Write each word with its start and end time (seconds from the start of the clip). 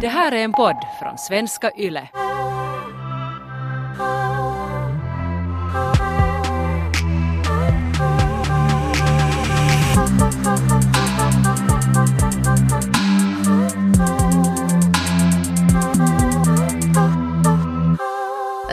Det 0.00 0.08
här 0.08 0.32
är 0.32 0.44
en 0.44 0.52
podd 0.52 0.76
från 1.02 1.18
svenska 1.18 1.70
YLE. 1.76 2.08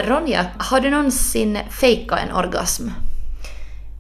Ronja, 0.04 0.46
har 0.58 0.80
du 0.80 0.90
någonsin 0.90 1.60
fejkat 1.70 2.20
en 2.20 2.36
orgasm? 2.36 2.90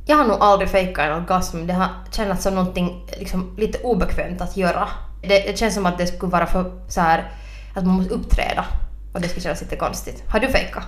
Jag 0.05 0.17
har 0.17 0.25
nog 0.25 0.37
aldrig 0.39 0.69
fejkat 0.69 1.05
en 1.05 1.13
orgasm. 1.13 1.67
Det 1.67 1.73
har 1.73 1.89
känts 2.11 2.43
som 2.43 2.55
någonting 2.55 3.05
liksom, 3.19 3.55
lite 3.57 3.79
obekvämt 3.79 4.41
att 4.41 4.57
göra. 4.57 4.87
Det, 5.21 5.39
det 5.39 5.59
känns 5.59 5.73
som 5.73 5.85
att 5.85 5.97
det 5.97 6.07
skulle 6.07 6.31
vara 6.31 6.45
för 6.45 6.71
så 6.87 7.01
här 7.01 7.31
att 7.75 7.85
man 7.85 7.95
måste 7.95 8.13
uppträda 8.13 8.65
och 9.13 9.21
det 9.21 9.27
skulle 9.27 9.43
kännas 9.43 9.61
lite 9.61 9.75
konstigt. 9.75 10.23
Har 10.27 10.39
du 10.39 10.47
fejkat? 10.47 10.83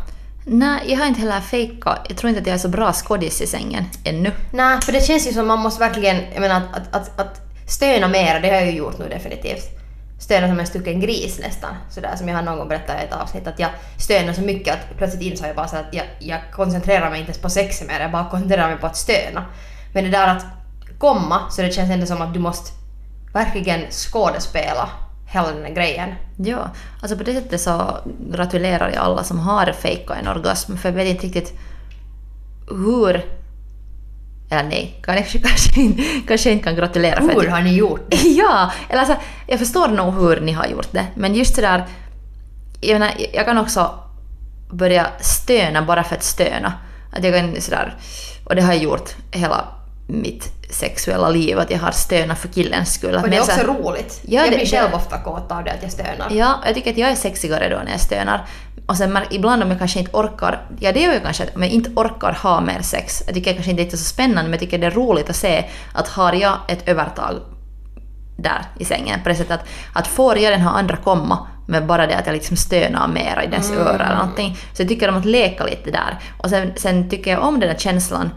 Nej, 0.45 0.81
jag 0.91 0.99
har 0.99 1.05
inte 1.05 1.19
heller 1.19 1.41
fejkat. 1.41 2.05
Jag 2.09 2.17
tror 2.17 2.29
inte 2.29 2.41
att 2.41 2.47
jag 2.47 2.53
är 2.53 2.59
så 2.59 2.69
bra 2.69 2.93
skådis 2.93 3.41
i 3.41 3.47
sängen 3.47 3.85
ännu. 4.03 4.31
Nej, 4.51 4.81
för 4.81 4.91
det 4.91 5.01
känns 5.01 5.27
ju 5.27 5.33
som 5.33 5.47
man 5.47 5.59
måste 5.59 5.79
verkligen, 5.79 6.23
jag 6.33 6.41
menar 6.41 6.55
att, 6.55 6.95
att, 6.95 6.95
att, 6.95 7.19
att 7.19 7.41
stöna 7.67 8.07
mer, 8.07 8.39
det 8.39 8.47
har 8.47 8.55
jag 8.55 8.65
ju 8.65 8.77
gjort 8.77 8.99
nu 8.99 9.09
definitivt. 9.09 9.63
Stöna 10.19 10.47
som 10.47 10.59
en 10.59 10.67
stucken 10.67 10.99
gris 10.99 11.39
nästan. 11.39 11.75
Sådär 11.89 12.15
som 12.15 12.27
jag 12.27 12.35
har 12.35 12.43
någon 12.43 12.57
gång 12.57 12.67
berättat 12.67 13.01
i 13.01 13.05
ett 13.05 13.13
avsnitt 13.13 13.47
att 13.47 13.59
jag 13.59 13.69
stönar 13.97 14.33
så 14.33 14.41
mycket 14.41 14.73
att 14.73 14.97
plötsligt 14.97 15.21
insåg 15.21 15.47
jag 15.47 15.55
bara 15.55 15.67
så 15.67 15.75
att 15.75 15.93
jag, 15.93 16.05
jag 16.19 16.39
koncentrerar 16.51 17.09
mig 17.09 17.19
inte 17.19 17.31
ens 17.31 17.41
på 17.41 17.49
sex 17.49 17.83
mer, 17.87 17.99
jag 17.99 18.11
bara 18.11 18.29
koncentrerar 18.29 18.69
mig 18.69 18.77
på 18.77 18.87
att 18.87 18.97
stöna. 18.97 19.45
Men 19.93 20.03
det 20.03 20.09
där 20.09 20.27
att 20.27 20.45
komma, 20.97 21.49
så 21.51 21.61
det 21.61 21.71
känns 21.71 21.91
ändå 21.91 22.05
som 22.05 22.21
att 22.21 22.33
du 22.33 22.39
måste 22.39 22.71
verkligen 23.33 23.81
skådespela 23.91 24.89
hela 25.27 25.51
den 25.51 25.65
här 25.65 25.73
grejen. 25.73 26.09
Ja, 26.37 26.69
alltså 27.01 27.17
på 27.17 27.23
det 27.23 27.33
sättet 27.33 27.61
så 27.61 27.97
gratulerar 28.31 28.89
jag 28.95 29.03
alla 29.03 29.23
som 29.23 29.39
har 29.39 29.71
fejkat 29.71 30.17
en 30.21 30.27
orgasm, 30.27 30.77
för 30.77 30.89
jag 30.89 30.95
vet 30.95 31.07
inte 31.07 31.25
riktigt 31.25 31.53
hur... 32.69 33.25
Eller 34.51 34.63
nej, 34.63 34.99
kanske, 35.03 35.39
kanske, 35.47 35.81
inte, 35.81 36.03
kanske 36.27 36.51
inte 36.51 36.63
kan 36.63 36.75
gratulera. 36.75 37.21
för 37.21 37.29
att- 37.29 37.43
Hur 37.43 37.47
har 37.47 37.61
ni 37.61 37.75
gjort 37.75 38.05
det? 38.09 38.17
Ja, 38.27 38.71
eller 38.89 38.99
alltså, 38.99 39.15
jag 39.47 39.59
förstår 39.59 39.87
nog 39.87 40.13
hur 40.13 40.41
ni 40.41 40.51
har 40.51 40.65
gjort 40.65 40.91
det, 40.91 41.05
men 41.15 41.35
just 41.35 41.55
sådär... 41.55 41.85
Jag, 42.81 42.99
menar, 42.99 43.11
jag 43.33 43.45
kan 43.45 43.57
också 43.57 43.99
börja 44.71 45.07
stöna 45.19 45.81
bara 45.81 46.03
för 46.03 46.15
att 46.15 46.23
stöna. 46.23 46.73
Att 47.11 47.23
jag 47.23 47.33
kan 47.33 47.61
sådär, 47.61 47.95
och 48.45 48.55
det 48.55 48.61
har 48.61 48.73
jag 48.73 48.83
gjort 48.83 49.15
hela 49.31 49.65
mitt 50.09 50.51
sexuella 50.71 51.29
liv, 51.29 51.59
att 51.59 51.71
jag 51.71 51.79
har 51.79 51.91
stönat 51.91 52.39
för 52.39 52.47
killens 52.47 52.93
skull. 52.93 53.15
Och 53.15 53.29
det 53.29 53.37
är 53.37 53.41
också 53.41 53.51
här- 53.51 53.63
roligt. 53.63 54.21
Ja, 54.27 54.41
jag 54.41 54.51
det- 54.51 54.57
blir 54.57 54.65
själv 54.67 54.93
ofta 54.93 55.17
kåt 55.17 55.51
av 55.51 55.63
det 55.63 55.71
att 55.71 55.81
jag 55.83 55.91
stönar. 55.91 56.27
Ja, 56.31 56.59
jag 56.65 56.75
tycker 56.75 56.91
att 56.91 56.97
jag 56.97 57.11
är 57.11 57.15
sexigare 57.15 57.69
då 57.69 57.77
när 57.85 57.91
jag 57.91 57.99
stönar. 58.01 58.45
Och 58.87 58.97
sen 58.97 59.19
ibland 59.31 59.63
om 59.63 59.69
jag 59.69 59.77
kanske 59.79 59.99
inte 59.99 60.11
orkar, 60.17 60.61
ja 60.79 60.91
det 60.91 60.99
gör 60.99 61.13
jag 61.13 61.23
kanske, 61.23 61.43
att 61.43 61.55
om 61.55 61.63
jag 61.63 61.71
inte 61.71 61.89
orkar 61.95 62.37
ha 62.43 62.61
mer 62.61 62.81
sex, 62.81 63.23
jag 63.25 63.35
tycker 63.35 63.53
kanske 63.53 63.71
inte 63.71 63.83
det 63.83 63.93
är 63.93 63.97
så 63.97 64.03
spännande 64.03 64.43
men 64.43 64.51
jag 64.51 64.59
tycker 64.59 64.77
det 64.77 64.87
är 64.87 64.91
roligt 64.91 65.29
att 65.29 65.35
se 65.35 65.65
att 65.93 66.07
har 66.07 66.33
jag 66.33 66.57
ett 66.67 66.87
övertag 66.87 67.35
där 68.37 68.61
i 68.79 68.85
sängen 68.85 69.19
på 69.23 69.29
det 69.29 69.35
sättet 69.35 69.51
att, 69.61 69.65
att 69.93 70.07
får 70.07 70.37
jag 70.37 70.53
den 70.53 70.61
här 70.61 70.71
andra 70.71 70.97
komma 70.97 71.47
med 71.67 71.85
bara 71.85 72.07
det 72.07 72.17
att 72.17 72.25
jag 72.25 72.33
liksom 72.33 72.57
stönar 72.57 73.07
mera 73.07 73.43
i 73.43 73.47
dess 73.47 73.71
öra 73.71 74.05
eller 74.05 74.15
någonting. 74.15 74.57
Så 74.73 74.81
jag 74.81 74.89
tycker 74.89 75.09
om 75.09 75.17
att 75.17 75.25
leka 75.25 75.63
lite 75.65 75.91
där. 75.91 76.19
Och 76.37 76.49
sen, 76.49 76.71
sen 76.75 77.09
tycker 77.09 77.31
jag 77.31 77.43
om 77.43 77.59
den 77.59 77.69
där 77.69 77.77
känslan 77.77 78.29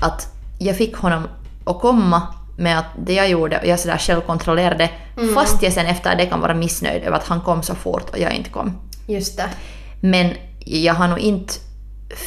att 0.00 0.28
jag 0.58 0.76
fick 0.76 0.96
honom 0.96 1.28
att 1.64 1.80
komma 1.80 2.22
med 2.56 2.78
att 2.78 2.86
det 3.06 3.12
jag 3.12 3.28
gjorde 3.28 3.58
och 3.58 3.66
jag 3.66 3.80
sådär 3.80 3.98
själv 3.98 4.20
kontrollerade 4.20 4.90
fast 5.34 5.62
jag 5.62 5.72
sen 5.72 5.86
efter 5.86 6.16
det 6.16 6.26
kan 6.26 6.40
vara 6.40 6.54
missnöjd 6.54 7.02
över 7.02 7.16
att 7.16 7.26
han 7.26 7.40
kom 7.40 7.62
så 7.62 7.74
fort 7.74 8.10
och 8.10 8.18
jag 8.18 8.32
inte 8.32 8.50
kom. 8.50 8.78
Just 9.06 9.36
det. 9.36 9.48
Men 10.00 10.30
jag 10.64 10.94
har 10.94 11.08
nog 11.08 11.18
inte 11.18 11.54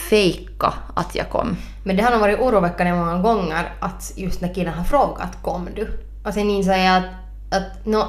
fejkat 0.09 0.73
att 0.95 1.15
jag 1.15 1.29
kom. 1.29 1.57
Men 1.83 1.95
det 1.95 2.03
har 2.03 2.11
nog 2.11 2.19
varit 2.19 2.39
oroväckande 2.39 2.93
många 2.93 3.17
gånger 3.17 3.73
att 3.79 4.13
just 4.15 4.41
när 4.41 4.53
killen 4.53 4.73
har 4.73 4.83
frågat 4.83 5.41
kom 5.41 5.67
du? 5.75 5.87
Och 6.25 6.33
sen 6.33 6.49
inser 6.49 6.77
jag 6.77 6.97
att, 6.97 7.03
att 7.51 7.85
nå, 7.85 8.07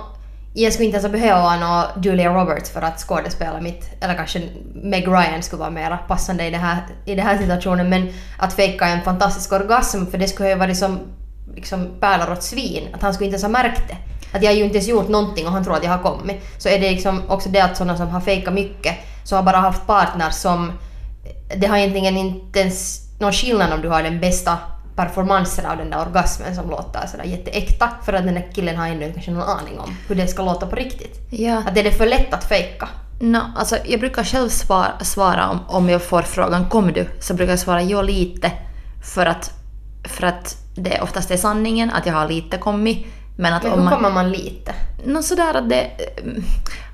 jag 0.62 0.72
skulle 0.72 0.86
inte 0.86 0.98
ens 0.98 1.12
behöva 1.12 1.56
någon 1.56 2.02
Julia 2.02 2.34
Roberts 2.34 2.70
för 2.70 2.82
att 2.82 3.00
skådespela 3.00 3.60
mitt, 3.60 3.90
eller 4.00 4.14
kanske 4.14 4.42
Meg 4.74 5.08
Ryan 5.08 5.42
skulle 5.42 5.60
vara 5.60 5.70
mera 5.70 5.96
passande 5.96 6.46
i 6.46 6.50
det 6.50 6.56
här, 6.56 6.86
i 7.04 7.14
den 7.14 7.26
här 7.26 7.38
situationen, 7.38 7.88
men 7.88 8.08
att 8.38 8.52
fejka 8.52 8.86
en 8.86 9.02
fantastisk 9.02 9.52
orgasm 9.52 10.06
för 10.06 10.18
det 10.18 10.28
skulle 10.28 10.48
ju 10.48 10.54
varit 10.54 10.76
som 10.76 10.98
liksom 11.54 11.88
pärlor 12.00 12.32
åt 12.32 12.42
svin, 12.42 12.88
att 12.94 13.02
han 13.02 13.14
skulle 13.14 13.26
inte 13.26 13.34
ens 13.34 13.42
ha 13.42 13.62
märkt 13.62 13.82
det. 13.88 13.96
Att 14.36 14.42
jag 14.42 14.50
har 14.50 14.56
ju 14.56 14.64
inte 14.64 14.76
ens 14.76 14.88
gjort 14.88 15.08
någonting 15.08 15.46
och 15.46 15.52
han 15.52 15.64
tror 15.64 15.76
att 15.76 15.84
jag 15.84 15.90
har 15.90 16.02
kommit. 16.02 16.42
Så 16.58 16.68
är 16.68 16.78
det 16.78 16.90
liksom 16.90 17.22
också 17.28 17.48
det 17.48 17.60
att 17.60 17.76
sådana 17.76 17.96
som 17.96 18.08
har 18.08 18.20
fejkat 18.20 18.54
mycket 18.54 18.94
så 19.24 19.36
har 19.36 19.42
bara 19.42 19.56
haft 19.56 19.86
partners 19.86 20.34
som 20.34 20.72
det 21.56 21.66
har 21.66 21.76
egentligen 21.76 22.16
inte 22.16 22.60
ens 22.60 23.00
någon 23.20 23.32
skillnad 23.32 23.72
om 23.72 23.80
du 23.82 23.88
har 23.88 24.02
den 24.02 24.20
bästa 24.20 24.58
performansen 24.98 25.66
av 25.66 25.76
den 25.76 25.90
där 25.90 26.00
orgasmen 26.00 26.54
som 26.54 26.70
låter 26.70 27.06
sådär 27.06 27.24
jätteäkta 27.24 27.90
för 28.02 28.12
att 28.12 28.24
den 28.24 28.34
där 28.34 28.48
killen 28.54 28.76
har 28.76 28.88
ännu 28.88 29.12
kanske 29.12 29.30
någon 29.30 29.48
aning 29.48 29.78
om 29.78 29.96
hur 30.08 30.14
det 30.14 30.26
ska 30.26 30.42
låta 30.42 30.66
på 30.66 30.76
riktigt. 30.76 31.14
Ja. 31.30 31.62
Att 31.66 31.74
det 31.74 31.80
är 31.80 31.90
för 31.90 32.06
lätt 32.06 32.34
att 32.34 32.44
fejka. 32.44 32.88
No, 33.20 33.38
alltså, 33.56 33.76
jag 33.84 34.00
brukar 34.00 34.24
själv 34.24 34.48
svara, 34.48 34.98
svara 35.00 35.48
om, 35.48 35.60
om 35.68 35.88
jag 35.88 36.02
får 36.02 36.22
frågan 36.22 36.68
“Kom 36.68 36.92
du?” 36.92 37.08
så 37.20 37.34
brukar 37.34 37.52
jag 37.52 37.58
svara 37.58 37.82
“Ja, 37.82 38.02
lite” 38.02 38.52
för 39.14 39.26
att, 39.26 39.50
för 40.04 40.26
att 40.26 40.56
det 40.74 41.00
oftast 41.00 41.30
är 41.30 41.36
sanningen 41.36 41.90
att 41.90 42.06
jag 42.06 42.14
har 42.14 42.28
lite 42.28 42.58
kommit. 42.58 43.06
Men 43.36 43.54
att 43.54 43.62
Men 43.62 43.72
hur 43.72 43.82
man... 43.82 43.94
kommer 43.94 44.10
man 44.10 44.30
lite? 44.30 44.74
No, 45.04 45.22
sådär 45.22 45.54
att 45.54 45.68
det, 45.68 45.90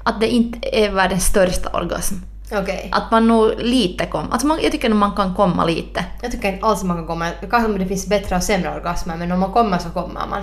att 0.02 0.20
det 0.20 0.28
inte 0.28 0.58
är 0.84 0.90
världens 0.90 1.24
största 1.24 1.68
orgasm. 1.68 2.14
Okej. 2.62 2.88
Att 2.92 3.10
man 3.10 3.28
nog 3.28 3.52
lite 3.58 4.06
kom. 4.06 4.32
Alltså 4.32 4.46
man, 4.46 4.58
jag 4.62 4.72
tycker 4.72 4.88
nog 4.88 4.98
man 4.98 5.12
kan 5.12 5.34
komma 5.34 5.64
lite. 5.64 6.04
Jag 6.22 6.32
tycker 6.32 6.52
inte 6.52 6.66
alls 6.66 6.82
man 6.82 6.96
kan 6.96 7.06
komma. 7.06 7.30
Kanske 7.50 7.78
det 7.78 7.86
finns 7.86 8.06
bättre 8.06 8.36
och 8.36 8.42
sämre 8.42 8.74
orgasmer 8.74 9.16
men 9.16 9.32
om 9.32 9.40
man 9.40 9.52
kommer 9.52 9.78
så 9.78 9.88
kommer 9.90 10.26
man. 10.30 10.42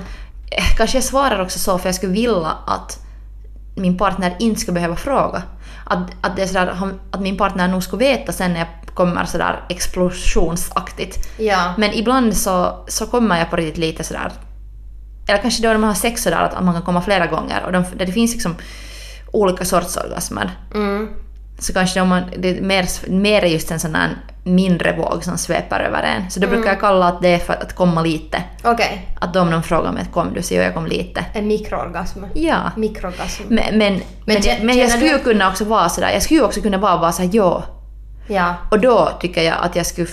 Eh, 0.52 0.64
Kanske 0.78 0.98
jag 0.98 1.04
svarar 1.04 1.42
också 1.42 1.60
så 1.60 1.78
för 1.78 1.88
jag 1.88 1.96
skulle 1.96 2.14
vilja 2.14 2.52
att 2.68 3.00
min 3.76 3.98
partner 3.98 4.36
inte 4.40 4.62
skulle 4.62 4.76
behöva 4.76 4.96
fråga. 4.96 5.44
Att, 5.86 6.10
att, 6.22 6.36
det 6.36 6.42
är 6.42 6.48
sådär, 6.48 6.92
att 7.12 7.22
min 7.22 7.38
partner 7.38 7.68
nog 7.68 7.84
skulle 7.84 8.06
veta 8.06 8.32
sen 8.32 8.54
när 8.54 8.60
jag 8.60 8.68
kommer 8.94 9.26
sådär 9.26 9.66
explosionsaktigt. 9.70 11.40
Ja. 11.40 11.74
Men 11.78 11.94
ibland 11.94 12.38
så, 12.38 12.86
så 12.88 13.06
kommer 13.08 13.40
jag 13.40 13.50
på 13.50 13.56
riktigt 13.56 13.78
lite 13.78 14.04
sådär... 14.04 14.32
Eller 15.28 15.42
kanske 15.42 15.64
då 15.64 15.70
när 15.70 15.78
man 15.78 15.88
har 15.88 15.96
sex 15.96 16.24
sådär 16.24 16.38
att 16.42 16.64
man 16.64 16.74
kan 16.74 16.84
komma 16.84 17.02
flera 17.02 17.28
gånger 17.28 17.64
och 17.66 17.72
de, 17.72 17.84
det 17.96 18.08
finns 18.08 18.34
liksom 18.34 18.56
olika 19.32 19.66
sorts 19.66 19.98
orgasmer. 19.98 20.52
Mm. 20.74 21.10
Så 21.62 21.74
kanske 21.74 22.02
om 22.02 22.08
man, 22.10 22.24
det 22.38 22.58
är 22.58 22.62
mer, 22.62 23.10
mer 23.10 23.42
är 23.42 23.48
just 23.48 23.72
en 23.72 23.80
sån 23.80 23.96
här 23.96 24.10
mindre 24.44 24.98
våg 24.98 25.24
som 25.24 25.38
sveper 25.38 25.80
över 25.80 26.04
en. 26.04 26.32
Så 26.32 26.40
då 26.40 26.48
brukar 26.48 26.70
jag 26.70 26.80
kalla 26.80 27.08
att 27.08 27.22
det 27.22 27.28
är 27.28 27.38
för 27.38 27.54
att 27.54 27.76
komma 27.76 28.02
lite. 28.02 28.44
Okej. 28.64 29.08
Att 29.20 29.36
om 29.36 29.50
någon 29.50 29.64
frågar 29.64 29.92
mig 29.92 30.02
att 30.02 30.12
kom 30.12 30.34
du 30.34 30.42
så 30.42 30.54
gör 30.54 30.64
jag 30.64 30.74
kom 30.74 30.86
lite. 30.86 31.26
En 31.34 31.48
mikroorgasm. 31.48 32.24
Ja. 32.34 32.72
Mikroorgasm. 32.78 33.44
Men, 33.48 33.78
men, 33.78 34.02
men, 34.26 34.38
kä- 34.38 34.64
men 34.64 34.78
jag 34.78 34.90
skulle 34.92 35.12
ju 35.12 35.20
kunna 35.20 35.50
också 35.50 35.66
vara 35.66 35.90
sådär, 35.90 36.10
jag 36.14 36.22
skulle 36.22 36.40
ju 36.40 36.46
också 36.46 36.62
kunna 36.62 36.78
bara 36.78 36.98
vara 36.98 37.12
såhär 37.12 37.30
ja. 37.34 37.64
Ja. 38.28 38.56
Och 38.72 38.80
då 38.80 39.10
tycker 39.20 39.44
jag 39.44 39.56
att 39.62 39.76
jag 39.76 39.86
skulle, 39.86 40.08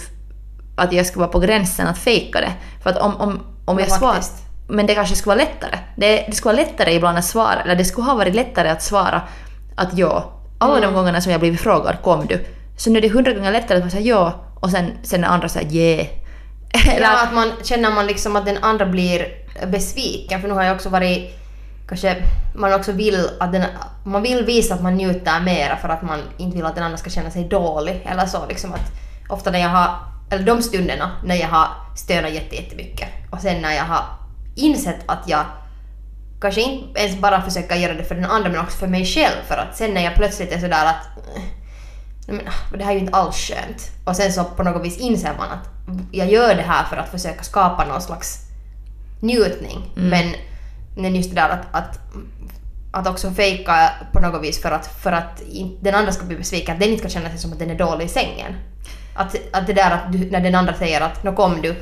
att 0.76 0.92
jag 0.92 1.06
skulle 1.06 1.20
vara 1.20 1.32
på 1.32 1.38
gränsen 1.38 1.87
att 1.87 1.98
fejka 1.98 2.41
det. 2.41 2.53
För 2.82 2.91
att 2.91 2.98
om, 2.98 3.16
om, 3.16 3.41
om 3.66 3.76
Men 3.76 3.84
jag 3.84 3.98
svarar... 3.98 4.20
Men 4.69 4.87
det 4.87 4.94
kanske 4.94 5.14
skulle 5.16 5.37
vara 5.37 5.44
lättare. 5.44 5.78
Det, 5.97 6.25
det 6.26 6.32
skulle 6.32 6.56
vara 6.56 6.64
lättare 6.66 6.94
ibland 6.94 7.19
att 7.19 7.25
svara, 7.25 7.62
eller 7.62 7.76
det 7.76 7.84
skulle 7.84 8.06
ha 8.06 8.14
varit 8.14 8.34
lättare 8.34 8.69
att 8.69 8.82
svara 8.82 9.22
att 9.76 9.98
ja. 9.98 10.34
Alla 10.58 10.76
Mm. 10.78 10.91
de 10.91 10.94
gångerna 10.94 11.20
som 11.20 11.32
jag 11.32 11.41
blivit 11.41 11.60
frågad 11.60 11.96
kom 12.02 12.26
du. 12.26 12.44
Så 12.76 12.91
nu 12.91 12.98
är 12.98 13.02
det 13.02 13.08
hundra 13.08 13.32
gånger 13.32 13.52
lättare 13.52 13.82
att 13.82 13.92
säga 13.92 14.02
ja 14.02 14.44
och 14.60 14.70
sen, 14.70 14.91
sen 15.02 15.20
när 15.20 15.28
andra 15.28 15.48
säger 15.48 15.72
yeah. 15.72 16.06
Eller, 16.96 17.06
Ja, 17.06 17.22
att 17.24 17.34
man 17.34 17.52
känner 17.62 17.91
man 17.91 18.06
liksom 18.06 18.36
att 18.36 18.46
den 18.46 18.58
andra 18.64 18.86
blir 18.86 19.26
besviken 19.66 20.41
för 20.41 20.48
nu 20.48 20.54
har 20.54 20.62
jag 20.62 20.74
också 20.74 20.88
varit 20.88 21.34
kanske 21.88 22.16
man 22.54 22.72
också 22.72 22.92
vill 22.92 23.28
att 23.41 23.52
den, 23.52 23.64
man 24.04 24.22
vill 24.22 24.44
visa 24.44 24.75
att 24.75 24.82
man 24.82 24.94
njuter 24.94 25.40
mera 25.40 25.76
för 25.76 25.88
att 25.88 26.02
man 26.02 26.19
inte 26.37 26.56
vill 26.56 26.66
att 26.66 26.75
den 26.75 26.84
andra 26.84 26.96
ska 26.99 27.10
känna 27.10 27.31
sig 27.31 27.44
dålig 27.44 28.06
eller 28.10 28.26
så 28.26 28.46
liksom 28.49 28.72
att 28.72 28.93
ofta 29.28 29.50
när 29.50 29.58
jag 29.58 29.69
har, 29.69 29.88
eller 30.31 30.44
de 30.44 30.62
stunderna 30.62 31.10
när 31.25 31.37
jag 31.37 31.49
har 31.49 31.69
stönat 31.96 32.32
jätte, 32.32 32.56
jättemycket 32.56 33.08
och 33.31 33.40
sen 33.40 33.62
när 33.62 33.72
jag 33.72 33.84
har 33.84 34.05
insett 34.56 34.99
att 35.06 35.28
jag 35.28 35.44
kanske 36.40 36.61
inte 36.61 37.00
ens 37.00 37.20
bara 37.20 37.43
försöker 37.43 37.76
göra 37.76 37.94
det 37.94 38.05
för 38.05 38.14
den 38.14 38.25
andra 38.25 38.50
men 38.50 38.61
också 38.61 38.79
för 38.79 38.87
mig 38.87 39.05
själv 39.05 39.43
för 39.49 39.56
att 39.56 39.76
sen 39.76 39.94
när 39.94 40.05
jag 40.05 40.14
plötsligt 40.14 40.52
är 40.52 40.58
sådär 40.58 40.87
att 40.87 41.26
"Eh, 41.37 41.43
men, 42.26 42.49
ah, 42.49 42.76
det 42.76 42.85
här 42.85 42.90
är 42.90 42.94
ju 42.94 43.00
inte 43.00 43.17
alls 43.17 43.37
skönt. 43.37 43.90
Och 44.05 44.17
sen 44.17 44.32
så 44.32 44.44
på 44.44 44.62
något 44.62 44.85
vis 44.85 44.99
inser 44.99 45.35
man 45.38 45.49
att 45.50 45.69
jag 46.12 46.31
gör 46.32 46.55
det 46.55 46.62
här 46.62 46.85
för 46.85 46.96
att 46.96 47.08
försöka 47.11 47.43
skapa 47.43 47.85
någon 47.85 48.02
slags 48.02 48.38
njutning. 49.20 49.90
Men, 50.11 50.35
men 50.96 51.14
just 51.17 51.31
det 51.31 51.37
där 51.37 51.49
att, 51.49 51.67
att, 51.73 51.99
att 52.93 53.06
också 53.06 53.31
fejka 53.31 53.91
på 54.12 54.20
något 54.20 54.43
vis 54.43 54.62
för 54.62 54.70
att, 54.70 54.87
för 54.87 55.12
att 55.12 55.43
den 55.81 55.94
andra 55.94 56.12
ska 56.12 56.25
bli 56.25 56.37
besviken, 56.37 56.75
att 56.75 56.81
den 56.81 56.88
inte 56.88 57.00
ska 57.00 57.08
känna 57.08 57.29
sig 57.31 57.38
som 57.38 57.52
att 57.52 57.58
den 57.58 57.70
är 57.70 57.79
dålig 57.79 58.05
i 58.05 58.08
sängen. 58.08 58.55
Att, 59.14 59.37
att 59.52 59.67
det 59.67 59.73
där 59.73 59.91
att 59.91 60.12
du, 60.12 60.31
när 60.31 60.41
den 60.41 60.55
andra 60.55 60.75
säger 60.75 61.00
att 61.00 61.25
nå 61.25 61.32
kom 61.32 61.62
du, 61.62 61.76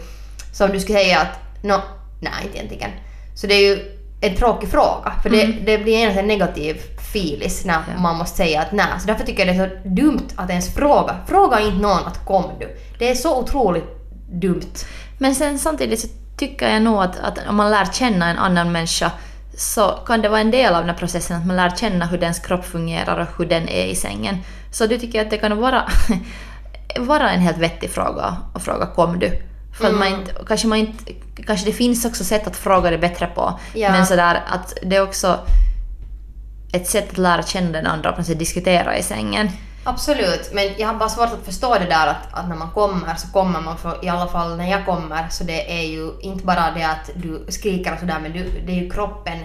så 0.52 0.64
om 0.64 0.72
du 0.72 0.80
skulle 0.80 0.98
säga 0.98 1.20
att 1.20 1.62
nå, 1.62 1.82
nej 2.20 2.32
inte 2.44 2.58
egentligen. 2.58 2.90
Så 3.34 3.46
det 3.46 3.54
är 3.54 3.76
ju 3.76 3.95
en 4.20 4.36
tråkig 4.36 4.68
fråga. 4.70 5.12
För 5.22 5.30
det, 5.30 5.46
det 5.46 5.78
blir 5.78 6.06
en 6.08 6.26
negativ 6.26 6.76
filis 7.12 7.64
när 7.64 7.74
Ja. 7.74 8.00
man 8.00 8.16
måste 8.16 8.36
säga 8.36 8.60
att 8.60 8.72
nej. 8.72 8.86
Så 9.00 9.06
därför 9.06 9.24
tycker 9.26 9.46
jag 9.46 9.56
det 9.56 9.62
är 9.62 9.68
så 9.68 9.88
dumt 9.88 10.28
att 10.36 10.50
ens 10.50 10.74
fråga. 10.74 11.16
Fråga 11.26 11.60
inte 11.60 11.76
någon 11.82 12.06
att 12.06 12.24
kom 12.24 12.44
du. 12.60 12.76
Det 12.98 13.10
är 13.10 13.14
så 13.14 13.40
otroligt 13.40 13.84
dumt. 14.32 14.74
Men 15.18 15.34
sen 15.34 15.58
samtidigt 15.58 16.00
så 16.00 16.08
tycker 16.38 16.68
jag 16.72 16.82
nog 16.82 17.02
att, 17.02 17.18
att 17.20 17.38
om 17.48 17.56
man 17.56 17.70
lär 17.70 17.84
känna 17.92 18.30
en 18.30 18.38
annan 18.38 18.72
människa 18.72 19.10
så 19.56 19.88
kan 20.06 20.22
det 20.22 20.28
vara 20.28 20.40
en 20.40 20.50
del 20.50 20.74
av 20.74 20.80
den 20.80 20.90
här 20.90 20.96
processen 20.98 21.36
att 21.36 21.46
man 21.46 21.56
lär 21.56 21.70
känna 21.76 22.06
hur 22.06 22.18
dens 22.18 22.38
kropp 22.38 22.64
fungerar 22.64 23.20
och 23.20 23.38
hur 23.38 23.46
den 23.46 23.68
är 23.68 23.84
i 23.84 23.94
sängen. 23.94 24.38
Så 24.72 24.86
du 24.86 24.98
tycker 24.98 25.22
att 25.22 25.30
det 25.30 25.38
kan 25.38 25.60
vara, 25.60 25.82
vara 26.98 27.30
en 27.30 27.40
helt 27.40 27.58
vettig 27.58 27.90
fråga 27.90 28.36
att 28.54 28.62
fråga 28.62 28.86
kom 28.86 29.18
du? 29.18 29.42
För 29.76 29.86
att 29.86 29.94
man 29.94 30.08
inte, 30.08 30.32
kanske, 30.48 30.66
man 30.66 30.78
inte, 30.78 31.12
kanske 31.46 31.66
det 31.66 31.72
finns 31.72 32.04
också 32.04 32.24
sätt 32.24 32.46
att 32.46 32.56
fråga 32.56 32.90
det 32.90 32.98
bättre 32.98 33.26
på. 33.26 33.60
Ja. 33.74 33.90
Men 33.90 34.06
sådär 34.06 34.42
att 34.46 34.72
det 34.82 34.96
är 34.96 35.02
också 35.02 35.38
ett 36.72 36.86
sätt 36.86 37.10
att 37.10 37.18
lära 37.18 37.42
känna 37.42 37.70
den 37.70 37.86
andra 37.86 38.10
och 38.10 38.24
diskutera 38.24 38.98
i 38.98 39.02
sängen. 39.02 39.48
Absolut, 39.84 40.50
men 40.52 40.70
jag 40.78 40.86
har 40.86 40.94
bara 40.94 41.08
svårt 41.08 41.32
att 41.32 41.44
förstå 41.44 41.74
det 41.74 41.84
där 41.84 42.06
att, 42.06 42.32
att 42.32 42.48
när 42.48 42.56
man 42.56 42.70
kommer 42.70 43.14
så 43.14 43.28
kommer 43.28 43.60
man, 43.60 43.78
för 43.78 44.04
i 44.04 44.08
alla 44.08 44.26
fall 44.26 44.56
när 44.56 44.70
jag 44.70 44.86
kommer, 44.86 45.28
så 45.30 45.44
det 45.44 45.80
är 45.80 45.86
ju 45.86 46.10
inte 46.20 46.44
bara 46.44 46.70
det 46.74 46.82
att 46.82 47.10
du 47.14 47.46
skriker 47.48 47.92
och 47.92 47.98
sådär 47.98 48.18
men 48.22 48.32
du, 48.32 48.50
det 48.66 48.72
är 48.72 48.82
ju 48.82 48.90
kroppen 48.90 49.38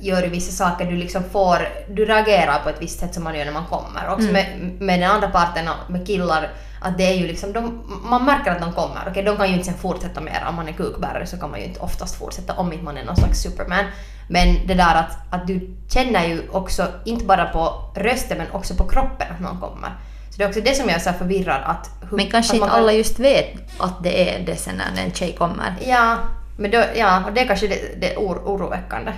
gör 0.00 0.22
vissa 0.22 0.52
saker, 0.52 0.90
du 0.90 0.96
liksom 0.96 1.22
får, 1.32 1.68
du 1.88 2.04
reagerar 2.04 2.58
på 2.58 2.68
ett 2.68 2.82
visst 2.82 3.00
sätt 3.00 3.14
som 3.14 3.24
man 3.24 3.38
gör 3.38 3.44
när 3.44 3.52
man 3.52 3.66
kommer. 3.66 4.08
Också 4.12 4.32
med, 4.32 4.76
med 4.80 5.00
den 5.00 5.10
andra 5.10 5.28
parten, 5.28 5.68
med 5.88 6.06
killar, 6.06 6.50
att 6.82 6.98
det 6.98 7.04
är 7.06 7.14
ju 7.14 7.26
liksom, 7.26 7.52
de, 7.52 7.82
man 8.04 8.24
märker 8.24 8.50
att 8.50 8.60
de 8.60 8.72
kommer. 8.72 9.00
Okej, 9.10 9.22
de 9.22 9.36
kan 9.36 9.48
ju 9.48 9.52
inte 9.54 9.64
sen 9.66 9.74
fortsätta 9.78 10.20
mer. 10.20 10.44
Om 10.48 10.54
man 10.54 10.68
är 10.68 10.72
kukbärare 10.72 11.26
så 11.26 11.36
kan 11.36 11.50
man 11.50 11.60
ju 11.60 11.66
inte 11.66 11.80
oftast 11.80 12.14
fortsätta 12.18 12.52
om 12.54 12.72
inte 12.72 12.84
man 12.84 12.96
är 12.98 13.04
någon 13.04 13.16
slags 13.16 13.40
superman. 13.42 13.84
Men 14.28 14.66
det 14.66 14.74
där 14.74 14.94
att, 14.94 15.16
att 15.34 15.46
du 15.46 15.76
känner 15.88 16.26
ju 16.26 16.42
också, 16.52 16.86
inte 17.04 17.24
bara 17.24 17.44
på 17.46 17.90
rösten 17.94 18.38
men 18.38 18.46
också 18.52 18.74
på 18.74 18.84
kroppen 18.88 19.26
att 19.34 19.40
någon 19.40 19.60
kommer. 19.60 19.90
Så 20.30 20.38
det 20.38 20.44
är 20.44 20.48
också 20.48 20.60
det 20.60 20.74
som 20.74 20.88
jag 20.88 20.96
är 20.96 21.00
så 21.00 21.12
förvirrad 21.12 21.60
att... 21.64 21.90
hur- 22.10 22.16
Men 22.16 22.26
kanske 22.30 22.52
att 22.52 22.54
inte 22.56 22.68
kan- 22.68 22.78
alla 22.78 22.92
just 22.92 23.18
vet 23.18 23.54
att 23.78 24.02
det 24.02 24.30
är 24.30 24.46
det 24.46 24.56
sen 24.56 24.74
när 24.94 25.02
en 25.04 25.12
tjej 25.12 25.36
kommer. 25.38 25.74
Ja, 25.86 26.16
men 26.58 26.70
då, 26.70 26.84
ja, 26.96 27.22
och 27.26 27.32
det 27.32 27.40
är 27.40 27.46
kanske 27.46 27.66
det, 27.66 28.00
det 28.00 28.12
är 28.14 28.18
or, 28.18 28.38
oroväckande. 28.44 29.12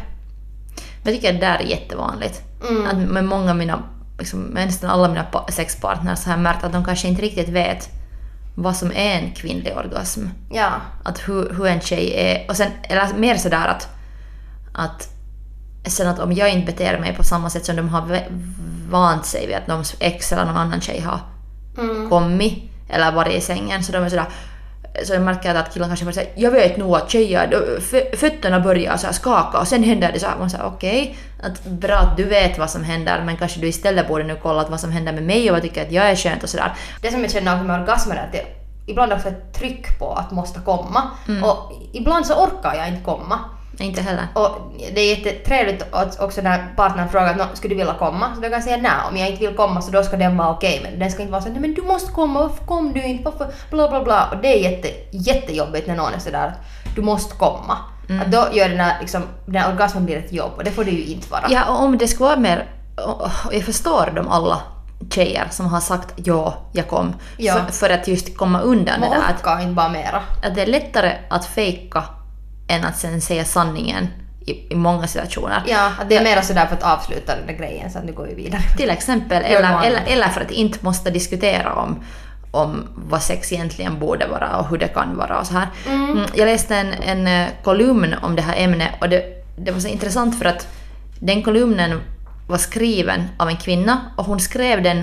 Jag 1.04 1.14
tycker 1.14 1.34
att 1.34 1.40
det 1.40 1.46
där 1.46 1.58
är 1.58 1.62
jättevanligt. 1.64 2.42
Mm. 2.68 2.86
Att 2.86 2.96
med 3.12 3.24
många 3.24 3.50
av 3.50 3.56
mina, 3.56 3.82
liksom, 4.18 4.40
med 4.40 4.66
nästan 4.66 4.90
alla 4.90 5.08
mina 5.08 5.24
pa- 5.24 5.46
sexpartners 5.52 6.24
har 6.24 6.32
jag 6.32 6.40
märkt 6.40 6.64
att 6.64 6.72
de 6.72 6.84
kanske 6.84 7.08
inte 7.08 7.22
riktigt 7.22 7.48
vet 7.48 7.88
vad 8.56 8.76
som 8.76 8.90
är 8.90 9.18
en 9.18 9.32
kvinnlig 9.32 9.76
orgasm. 9.76 10.26
Ja. 10.50 10.70
Att 11.04 11.18
hur, 11.28 11.54
hur 11.56 11.66
en 11.66 11.80
tjej 11.80 12.12
är, 12.16 12.50
och 12.50 12.56
sen, 12.56 12.70
eller 12.82 13.14
mer 13.18 13.36
sådär 13.36 13.66
att, 13.68 13.88
att 14.74 15.08
sen 15.86 16.08
att 16.08 16.18
om 16.18 16.32
jag 16.32 16.50
inte 16.50 16.72
beter 16.72 16.98
mig 16.98 17.14
på 17.14 17.22
samma 17.22 17.50
sätt 17.50 17.64
som 17.66 17.76
de 17.76 17.88
har 17.88 18.18
vant 18.90 19.26
sig 19.26 19.46
vid 19.46 19.56
att 19.56 19.66
någons 19.66 19.96
ex 20.00 20.32
eller 20.32 20.44
någon 20.44 20.56
annan 20.56 20.80
tjej 20.80 21.00
har 21.00 21.20
Mm. 21.78 22.08
kommit 22.10 22.70
eller 22.88 23.12
varit 23.12 23.34
i 23.34 23.40
sängen 23.40 23.84
så 23.84 23.92
de 23.92 24.04
är 24.04 24.08
sådär 24.08 24.26
så 25.02 25.12
jag 25.12 25.22
märker 25.22 25.54
att 25.54 25.74
killar 25.74 25.86
kanske 25.86 26.04
bara 26.04 26.12
säger 26.12 26.32
jag 26.34 26.50
vet 26.50 26.76
nog 26.76 26.96
att 26.96 27.10
tjejer, 27.10 27.80
fötterna 28.16 28.60
börjar 28.60 28.96
så 28.96 29.12
skaka 29.12 29.58
och 29.58 29.68
sen 29.68 29.82
händer 29.82 30.12
det 30.12 30.20
så 30.20 30.26
här. 30.26 30.38
Man 30.38 30.50
säger 30.50 30.66
okej, 30.66 31.16
att 31.42 31.64
bra 31.64 31.96
att 31.96 32.16
du 32.16 32.24
vet 32.24 32.58
vad 32.58 32.70
som 32.70 32.84
händer 32.84 33.22
men 33.24 33.36
kanske 33.36 33.60
du 33.60 33.66
istället 33.66 34.08
borde 34.08 34.24
nu 34.24 34.38
kolla 34.42 34.66
vad 34.68 34.80
som 34.80 34.92
händer 34.92 35.12
med 35.12 35.22
mig 35.22 35.50
och 35.50 35.54
vad 35.56 35.62
tycker 35.62 35.82
att 35.82 35.92
jag 35.92 36.10
är 36.10 36.16
skönt 36.16 36.42
och 36.42 36.48
sådär. 36.48 36.72
Det 37.02 37.10
som 37.10 37.22
jag 37.22 37.30
känner 37.30 37.62
med 37.62 37.80
orgasmer 37.80 38.16
är 38.16 38.26
att 38.26 38.32
det 38.32 38.46
ibland 38.86 39.12
också 39.12 39.28
ett 39.28 39.54
tryck 39.54 39.98
på 39.98 40.12
att 40.12 40.30
måste 40.30 40.60
komma. 40.60 41.02
Mm. 41.28 41.44
Och 41.44 41.72
ibland 41.92 42.26
så 42.26 42.34
orkar 42.34 42.74
jag 42.74 42.88
inte 42.88 43.04
komma. 43.04 43.38
Inte 43.78 44.02
heller. 44.02 44.28
Och 44.34 44.72
det 44.94 45.00
är 45.00 45.16
jättetrevligt 45.16 45.84
också 46.20 46.40
när 46.42 46.74
partnern 46.76 47.08
frågar 47.08 47.30
att 47.30 47.36
"Nå, 47.36 47.44
skulle 47.54 47.74
du 47.74 47.78
vilja 47.78 47.94
komma? 47.94 48.26
Så 48.34 48.40
då 48.40 48.42
kan 48.42 48.52
jag 48.52 48.62
säga 48.62 48.76
nej, 48.76 48.92
om 49.10 49.16
jag 49.16 49.28
inte 49.30 49.46
vill 49.46 49.56
komma 49.56 49.82
så 49.82 49.90
då 49.90 50.02
ska 50.02 50.16
den 50.16 50.36
vara 50.36 50.50
okej. 50.50 50.80
Men 50.82 50.98
den 50.98 51.10
ska 51.10 51.22
inte 51.22 51.32
vara 51.32 51.42
så 51.42 51.48
nej 51.48 51.60
men 51.60 51.74
du 51.74 51.82
måste 51.82 52.12
komma, 52.12 52.40
varför 52.40 52.64
kom 52.64 52.92
du 52.92 53.02
inte? 53.02 53.24
Varför? 53.24 53.46
Bla 53.70 53.88
bla 53.88 54.04
bla. 54.04 54.28
Och 54.32 54.36
det 54.42 54.48
är 54.48 54.70
jätte, 54.70 54.88
jättejobbigt 55.10 55.86
när 55.86 55.96
någon 55.96 56.14
är 56.14 56.18
sådär 56.18 56.46
att 56.46 56.94
du 56.96 57.02
måste 57.02 57.34
komma. 57.36 57.78
Mm. 58.08 58.22
Att 58.22 58.32
då 58.32 58.46
gör 58.52 58.68
den 58.68 58.80
här, 58.80 58.96
liksom, 59.00 59.22
den 59.46 59.56
här 59.62 59.72
orgasmen 59.72 60.04
blir 60.04 60.16
ett 60.16 60.32
jobb 60.32 60.52
och 60.56 60.64
det 60.64 60.70
får 60.70 60.84
det 60.84 60.90
ju 60.90 61.04
inte 61.14 61.30
vara. 61.30 61.44
Ja, 61.48 61.64
och 61.64 61.82
om 61.84 61.98
det 61.98 62.08
skulle 62.08 62.28
vara 62.28 62.38
mer... 62.38 62.66
och 63.46 63.54
Jag 63.54 63.62
förstår 63.62 64.12
de 64.16 64.28
alla 64.28 64.60
tjejer 65.10 65.46
som 65.50 65.66
har 65.66 65.80
sagt 65.80 66.12
ja, 66.16 66.54
jag 66.72 66.88
kom. 66.88 67.14
Ja. 67.36 67.54
För, 67.54 67.72
för 67.72 67.90
att 67.90 68.08
just 68.08 68.36
komma 68.36 68.60
undan 68.60 69.00
Man 69.00 69.10
det 69.10 69.16
där. 69.16 69.34
Orkar 69.34 69.60
inte 69.60 69.74
bara 69.74 69.88
mera. 69.88 70.22
att 70.42 70.54
det 70.54 70.62
är 70.62 70.66
lättare 70.66 71.12
att 71.30 71.46
fejka 71.46 72.04
än 72.68 72.84
att 72.84 72.98
sen 72.98 73.20
säga 73.20 73.44
sanningen 73.44 74.08
i, 74.46 74.72
i 74.72 74.74
många 74.74 75.06
situationer. 75.06 75.62
Ja, 75.66 75.90
att 76.00 76.08
det 76.08 76.16
är 76.16 76.24
mera 76.24 76.42
sådär 76.42 76.66
för 76.66 76.76
att 76.76 76.82
avsluta 76.82 77.36
den 77.36 77.46
där 77.46 77.54
grejen 77.54 77.90
så 77.90 77.98
att 77.98 78.04
nu 78.04 78.12
går 78.12 78.26
vi 78.26 78.34
vidare. 78.34 78.62
Till 78.76 78.90
exempel, 78.90 79.42
eller, 79.44 79.82
eller, 79.86 80.02
eller 80.06 80.28
för 80.28 80.40
att 80.40 80.50
inte 80.50 80.78
måste 80.84 81.10
diskutera 81.10 81.72
om, 81.74 82.04
om 82.50 82.88
vad 82.94 83.22
sex 83.22 83.52
egentligen 83.52 83.98
borde 83.98 84.26
vara 84.26 84.56
och 84.56 84.68
hur 84.68 84.78
det 84.78 84.88
kan 84.88 85.16
vara 85.16 85.40
och 85.40 85.46
så 85.46 85.54
här. 85.54 85.68
Mm, 85.88 86.20
Jag 86.34 86.46
läste 86.46 86.76
en, 86.76 86.92
en 86.92 87.26
eh, 87.26 87.48
kolumn 87.64 88.14
om 88.22 88.36
det 88.36 88.42
här 88.42 88.54
ämnet 88.56 88.90
och 89.00 89.08
det, 89.08 89.22
det 89.56 89.70
var 89.72 89.80
så 89.80 89.88
intressant 89.88 90.38
för 90.38 90.44
att 90.44 90.68
den 91.20 91.42
kolumnen 91.42 92.00
var 92.48 92.58
skriven 92.58 93.28
av 93.38 93.48
en 93.48 93.56
kvinna 93.56 94.00
och 94.16 94.24
hon 94.24 94.40
skrev 94.40 94.82
den 94.82 95.02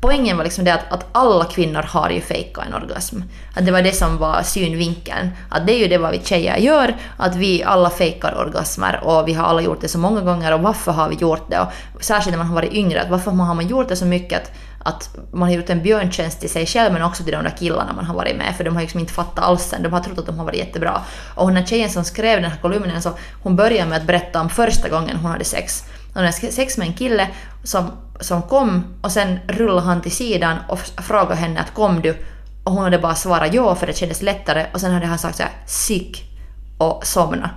Poängen 0.00 0.36
var 0.36 0.44
liksom 0.44 0.64
det 0.64 0.74
att, 0.74 0.92
att 0.92 1.06
alla 1.12 1.44
kvinnor 1.44 1.82
har 1.82 2.10
ju 2.10 2.20
fejkat 2.20 2.66
en 2.66 2.74
orgasm. 2.74 3.20
Att 3.54 3.66
det 3.66 3.72
var 3.72 3.82
det 3.82 3.92
som 3.92 4.18
var 4.18 4.42
synvinkeln. 4.42 5.30
Att 5.48 5.66
det 5.66 5.72
är 5.72 5.78
ju 5.78 5.88
det 5.88 5.98
vad 5.98 6.10
vi 6.10 6.20
tjejer 6.24 6.56
gör, 6.56 6.96
att 7.16 7.36
vi 7.36 7.62
alla 7.62 7.90
fejkar 7.90 8.38
orgasmer 8.38 9.00
och 9.04 9.28
vi 9.28 9.32
har 9.32 9.46
alla 9.46 9.60
gjort 9.60 9.80
det 9.80 9.88
så 9.88 9.98
många 9.98 10.20
gånger 10.20 10.54
och 10.54 10.60
varför 10.60 10.92
har 10.92 11.08
vi 11.08 11.14
gjort 11.14 11.50
det? 11.50 11.60
Och 11.60 12.04
särskilt 12.04 12.30
när 12.30 12.38
man 12.38 12.46
har 12.46 12.54
varit 12.54 12.72
yngre, 12.72 13.02
att 13.02 13.10
varför 13.10 13.30
har 13.30 13.54
man 13.54 13.68
gjort 13.68 13.88
det 13.88 13.96
så 13.96 14.04
mycket 14.04 14.42
att, 14.42 14.52
att 14.84 15.16
man 15.32 15.48
har 15.48 15.56
gjort 15.56 15.70
en 15.70 15.82
björntjänst 15.82 16.40
till 16.40 16.50
sig 16.50 16.66
själv 16.66 16.92
men 16.92 17.02
också 17.02 17.24
till 17.24 17.32
de 17.32 17.44
där 17.44 17.56
killarna 17.58 17.92
man 17.92 18.04
har 18.04 18.14
varit 18.14 18.36
med 18.36 18.54
för 18.56 18.64
de 18.64 18.74
har 18.74 18.82
liksom 18.82 19.00
inte 19.00 19.12
fattat 19.12 19.44
alls 19.44 19.62
sen, 19.62 19.82
de 19.82 19.92
har 19.92 20.00
trott 20.00 20.18
att 20.18 20.26
de 20.26 20.38
har 20.38 20.44
varit 20.44 20.58
jättebra. 20.58 21.00
Och 21.34 21.46
den 21.46 21.56
här 21.56 21.66
tjejen 21.66 21.90
som 21.90 22.04
skrev 22.04 22.42
den 22.42 22.50
här 22.50 22.58
kolumnen 22.62 23.02
så 23.02 23.10
hon 23.42 23.56
började 23.56 23.90
med 23.90 23.98
att 23.98 24.06
berätta 24.06 24.40
om 24.40 24.48
första 24.50 24.88
gången 24.88 25.16
hon 25.16 25.30
hade 25.30 25.44
sex. 25.44 25.84
Hon 26.14 26.24
hade 26.24 26.32
sex 26.32 26.78
med 26.78 26.86
en 26.88 26.94
kille 26.94 27.28
som, 27.64 27.90
som 28.20 28.42
kom 28.42 28.84
och 29.02 29.12
sen 29.12 29.38
rullade 29.48 29.80
han 29.86 30.00
till 30.00 30.12
sidan 30.12 30.56
och 30.68 30.78
frågade 30.78 31.34
henne 31.34 31.60
att 31.60 31.74
kom 31.74 32.00
du? 32.00 32.16
Och 32.64 32.72
hon 32.72 32.82
hade 32.84 32.98
bara 32.98 33.14
svarat 33.14 33.54
ja 33.54 33.74
för 33.74 33.86
det 33.86 33.96
kändes 33.96 34.22
lättare 34.22 34.66
och 34.74 34.80
sen 34.80 34.92
hade 34.92 35.06
han 35.06 35.18
sagt 35.18 35.36
så 35.36 35.42
här 35.42 35.52
sick 35.66 36.24
och 36.78 37.06
somna. 37.06 37.50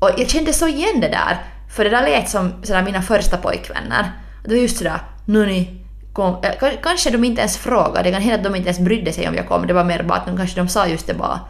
Och 0.00 0.10
jag 0.18 0.30
kände 0.30 0.52
så 0.52 0.68
igen 0.68 1.00
det 1.00 1.08
där, 1.08 1.42
för 1.76 1.84
det 1.84 1.90
där 1.90 2.02
lät 2.02 2.28
som 2.28 2.52
sådär 2.64 2.82
mina 2.82 3.02
första 3.02 3.36
pojkvänner. 3.36 4.12
Det 4.44 4.50
var 4.50 4.56
just 4.56 4.78
sådär, 4.78 5.00
nu 5.24 5.46
ni 5.46 5.84
kom. 6.12 6.34
k- 6.60 6.70
Kanske 6.82 7.10
de 7.10 7.24
inte 7.24 7.40
ens 7.40 7.56
frågade, 7.56 8.02
det 8.02 8.12
kan 8.12 8.22
hända 8.22 8.36
att 8.48 8.52
de 8.52 8.56
inte 8.56 8.68
ens 8.68 8.80
brydde 8.80 9.12
sig 9.12 9.28
om 9.28 9.34
jag 9.34 9.48
kom, 9.48 9.66
det 9.66 9.72
var 9.72 9.84
mer 9.84 10.02
bara 10.02 10.18
att 10.18 10.26
de 10.26 10.36
kanske 10.36 10.60
de 10.60 10.68
sa 10.68 10.86
just 10.86 11.06
det 11.06 11.14
bara. 11.14 11.40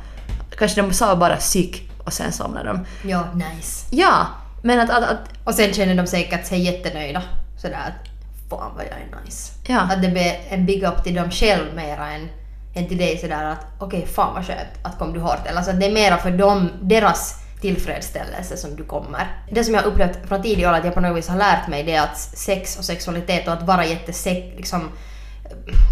Kanske 0.58 0.82
de 0.82 0.92
sa 0.92 1.16
bara 1.16 1.38
sick 1.38 1.90
och 2.04 2.12
sen 2.12 2.32
somnade 2.32 2.66
de. 2.68 3.08
Ja, 3.08 3.24
nice. 3.34 3.86
Ja, 3.90 4.26
men 4.68 4.80
att, 4.80 4.90
att, 4.90 5.10
att 5.10 5.28
Och 5.44 5.54
sen 5.54 5.72
känner 5.72 5.94
de 5.94 6.06
säkert 6.06 6.46
sig 6.46 6.60
jättenöjda. 6.60 7.22
Sådär 7.56 7.78
att 7.86 8.08
fan 8.50 8.72
vad 8.76 8.84
jag 8.84 8.92
är 8.92 9.24
nice. 9.24 9.52
Ja. 9.66 9.80
Att 9.80 10.02
det 10.02 10.08
blir 10.08 10.32
en 10.48 10.66
big 10.66 10.82
up 10.82 11.04
till 11.04 11.14
dem 11.14 11.30
själv 11.30 11.74
mera 11.74 12.10
än, 12.10 12.28
än 12.74 12.88
till 12.88 12.98
dig 12.98 13.18
sådär 13.18 13.44
att 13.44 13.66
okej 13.78 14.06
fan 14.06 14.34
vad 14.34 14.46
skönt 14.46 14.68
att 14.82 14.98
kom 14.98 15.12
du 15.12 15.20
hårt. 15.20 15.46
Eller 15.46 15.56
alltså 15.56 15.70
att 15.70 15.80
det 15.80 15.86
är 15.86 15.92
mera 15.92 16.16
för 16.16 16.30
dem, 16.30 16.70
deras 16.82 17.34
tillfredsställelse 17.60 18.56
som 18.56 18.76
du 18.76 18.84
kommer. 18.84 19.26
Det 19.50 19.64
som 19.64 19.74
jag 19.74 19.84
upplevt 19.84 20.28
från 20.28 20.42
tidig 20.42 20.66
ålder 20.66 20.78
att 20.78 20.84
jag 20.84 20.94
på 20.94 21.00
något 21.00 21.18
vis 21.18 21.28
har 21.28 21.38
lärt 21.38 21.68
mig 21.68 21.84
det 21.84 21.94
är 21.94 22.02
att 22.02 22.18
sex 22.18 22.78
och 22.78 22.84
sexualitet 22.84 23.46
och 23.46 23.52
att 23.52 23.62
vara 23.62 23.86
jättesex, 23.86 24.56
liksom 24.56 24.90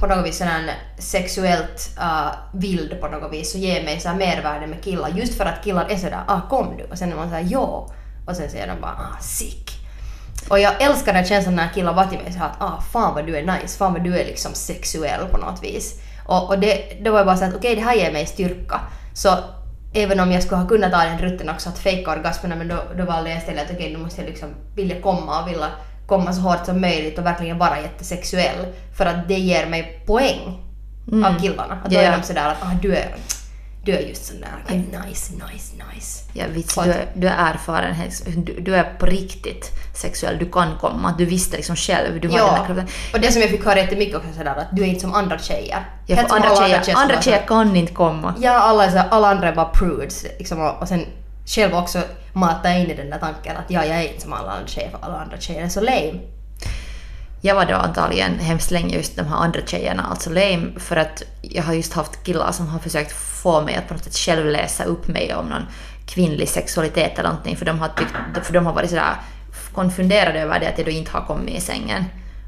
på 0.00 0.06
något 0.06 0.26
vis 0.26 0.38
sådär 0.38 0.74
sexuellt 0.98 1.90
uh, 1.98 2.30
vild 2.54 3.00
på 3.00 3.08
något 3.08 3.32
vis 3.32 3.52
så 3.52 3.58
ger 3.58 3.84
mig 3.84 4.00
så 4.00 4.08
här 4.08 4.16
mervärde 4.16 4.66
med 4.66 4.84
killar 4.84 5.08
just 5.08 5.34
för 5.34 5.44
att 5.44 5.64
killar 5.64 5.86
är 5.90 5.96
sådär 5.96 6.20
ah 6.26 6.40
kom 6.50 6.76
du 6.76 6.84
och 6.84 6.98
sen 6.98 7.12
är 7.12 7.16
man 7.16 7.28
såhär 7.28 7.46
ja 7.50 7.88
och 8.26 8.36
sen 8.36 8.50
säger 8.50 8.66
de 8.66 8.80
bara 8.80 8.92
ah 8.92 9.20
sick. 9.20 9.70
Och 10.48 10.58
jag 10.60 10.82
älskar 10.82 11.12
den 11.12 11.24
känslan 11.24 11.54
när 11.54 11.68
killar 11.74 11.92
var 11.92 12.06
till 12.06 12.18
mig 12.18 12.32
så 12.32 12.38
här 12.38 12.46
att 12.46 12.56
ah 12.62 12.80
fan 12.92 13.14
vad 13.14 13.26
du 13.26 13.36
är 13.36 13.42
nice, 13.42 13.78
fan 13.78 13.92
vad 13.92 14.04
du 14.04 14.18
är 14.18 14.24
liksom 14.24 14.54
sexuell 14.54 15.26
på 15.30 15.36
något 15.36 15.62
vis. 15.62 16.00
Och, 16.26 16.48
och 16.48 16.58
det, 16.58 16.98
då 17.04 17.10
var 17.10 17.18
jag 17.18 17.26
bara 17.26 17.36
såhär 17.36 17.50
att 17.50 17.56
okej 17.56 17.74
det 17.74 17.80
här 17.82 17.94
ger 17.94 18.12
mig 18.12 18.26
styrka. 18.26 18.80
Så 19.14 19.28
även 19.94 20.20
om 20.20 20.32
jag 20.32 20.42
skulle 20.42 20.60
ha 20.60 20.68
kunnat 20.68 20.92
ta 20.92 20.98
den 21.04 21.18
rutten 21.18 21.48
också 21.48 21.68
att 21.68 21.78
fejka 21.78 22.10
orgasmerna 22.10 22.56
men 22.56 22.68
då, 22.68 22.76
då 22.98 23.04
valde 23.04 23.30
jag 23.30 23.38
istället 23.38 23.64
att 23.70 23.76
okej 23.76 23.92
nu 23.92 23.98
måste 23.98 24.20
jag 24.20 24.28
liksom 24.28 24.48
vilja 24.74 25.00
komma 25.00 25.42
och 25.42 25.48
vilja 25.48 25.68
komma 26.06 26.32
så 26.32 26.40
hårt 26.40 26.66
som 26.66 26.80
möjligt 26.80 27.18
och 27.18 27.26
verkligen 27.26 27.58
vara 27.58 27.80
jättesexuell. 27.80 28.66
För 28.96 29.06
att 29.06 29.28
det 29.28 29.38
ger 29.38 29.66
mig 29.66 30.02
poäng 30.06 30.62
av 31.24 31.40
killarna. 31.40 31.78
Att 31.84 31.90
då 31.90 31.96
Ja. 31.96 32.02
är 32.02 32.16
de 32.16 32.22
sådär 32.22 32.48
att 32.48 32.62
ah, 32.62 32.70
du, 32.82 32.96
är, 32.96 33.08
du 33.86 33.92
är 33.92 34.00
just 34.00 34.26
sån 34.26 34.40
där 34.40 34.48
okej, 34.64 34.76
nice, 34.78 35.32
nice, 35.32 35.74
nice. 35.94 36.24
ja, 36.32 36.44
vits, 36.48 36.74
du, 36.74 36.80
är, 36.90 37.06
du 37.14 37.28
är 37.28 37.54
erfaren, 37.54 37.94
du, 38.36 38.60
du 38.60 38.76
är 38.76 38.84
på 38.98 39.06
riktigt 39.06 39.70
sexuell, 39.94 40.38
du 40.38 40.50
kan 40.50 40.78
komma, 40.80 41.14
du 41.18 41.24
visste 41.24 41.56
liksom 41.56 41.76
själv, 41.76 42.20
du 42.20 42.28
har 42.28 42.38
den 42.38 42.46
Ja, 42.46 42.64
kroppen. 42.66 42.86
och 43.12 43.20
det 43.20 43.32
som 43.32 43.42
jag 43.42 43.50
fick 43.50 43.64
höra 43.64 43.78
jättemycket 43.78 44.16
också 44.16 44.28
sådär 44.36 44.56
att 44.56 44.66
du 44.72 44.82
är 44.82 44.86
inte 44.86 45.00
som 45.00 45.14
andra 45.14 45.38
tjejer. 45.38 45.84
Ja, 46.06 46.16
Helt 46.16 46.28
för 46.28 46.36
som 46.36 46.44
andra 46.44 46.64
alla 46.64 46.82
tjejer, 46.82 46.96
andra 46.98 47.22
tjejer 47.22 47.46
kan 47.46 47.76
inte 47.76 47.92
komma. 47.92 48.34
Ja, 48.38 48.50
alla, 48.50 48.90
så, 48.90 48.98
alla 48.98 49.28
andra 49.28 49.48
är 49.48 49.54
bara 49.54 49.68
prudes. 49.74 50.26
Liksom, 50.38 50.60
och, 50.60 50.82
och 50.82 50.88
sen 50.88 51.06
själv 51.46 51.74
också 51.74 52.02
mata 52.32 52.70
in 52.72 52.90
i 52.90 52.94
den 52.94 53.10
där 53.10 53.18
tanken 53.18 53.56
att 53.56 53.70
ja, 53.70 53.84
jag 53.84 53.96
är 53.96 54.08
inte 54.08 54.20
som 54.20 54.32
alla 54.32 54.52
andra 54.52 54.66
tjejer 54.66 54.90
för 54.90 54.98
alla 55.02 55.20
andra 55.20 55.40
tjejer 55.40 55.64
är 55.64 55.68
så 55.68 55.80
lame. 55.80 56.20
Jag 57.40 57.54
var 57.54 57.66
då 57.66 57.74
antagligen 57.74 58.38
hemskt 58.38 58.70
länge 58.70 58.96
just 58.96 59.16
de 59.16 59.26
här 59.26 59.36
andra 59.36 59.60
tjejerna, 59.66 60.06
alltså 60.10 60.30
lame, 60.30 60.66
för 60.78 60.96
att 60.96 61.22
jag 61.42 61.62
har 61.62 61.74
just 61.74 61.92
haft 61.92 62.24
killar 62.24 62.52
som 62.52 62.68
har 62.68 62.78
försökt 62.78 63.12
få 63.12 63.60
mig 63.60 63.74
att 63.74 63.88
på 63.88 63.94
något 63.94 64.04
sätt 64.04 64.16
själv 64.16 64.46
läsa 64.46 64.84
upp 64.84 65.08
mig 65.08 65.34
om 65.34 65.46
någon 65.46 65.66
kvinnlig 66.06 66.48
sexualitet 66.48 67.18
eller 67.18 67.28
någonting, 67.28 67.56
för 67.56 67.64
de 67.64 67.78
har, 67.78 67.88
tyckt, 67.88 68.46
för 68.46 68.52
de 68.52 68.66
har 68.66 68.72
varit 68.72 68.90
sådär 68.90 69.14
konfunderade 69.74 70.40
över 70.40 70.60
det 70.60 70.68
att 70.68 70.78
jag 70.78 70.86
då 70.86 70.90
inte 70.90 71.10
har 71.10 71.20
kommit 71.26 71.54
i 71.54 71.60
sängen. 71.60 72.04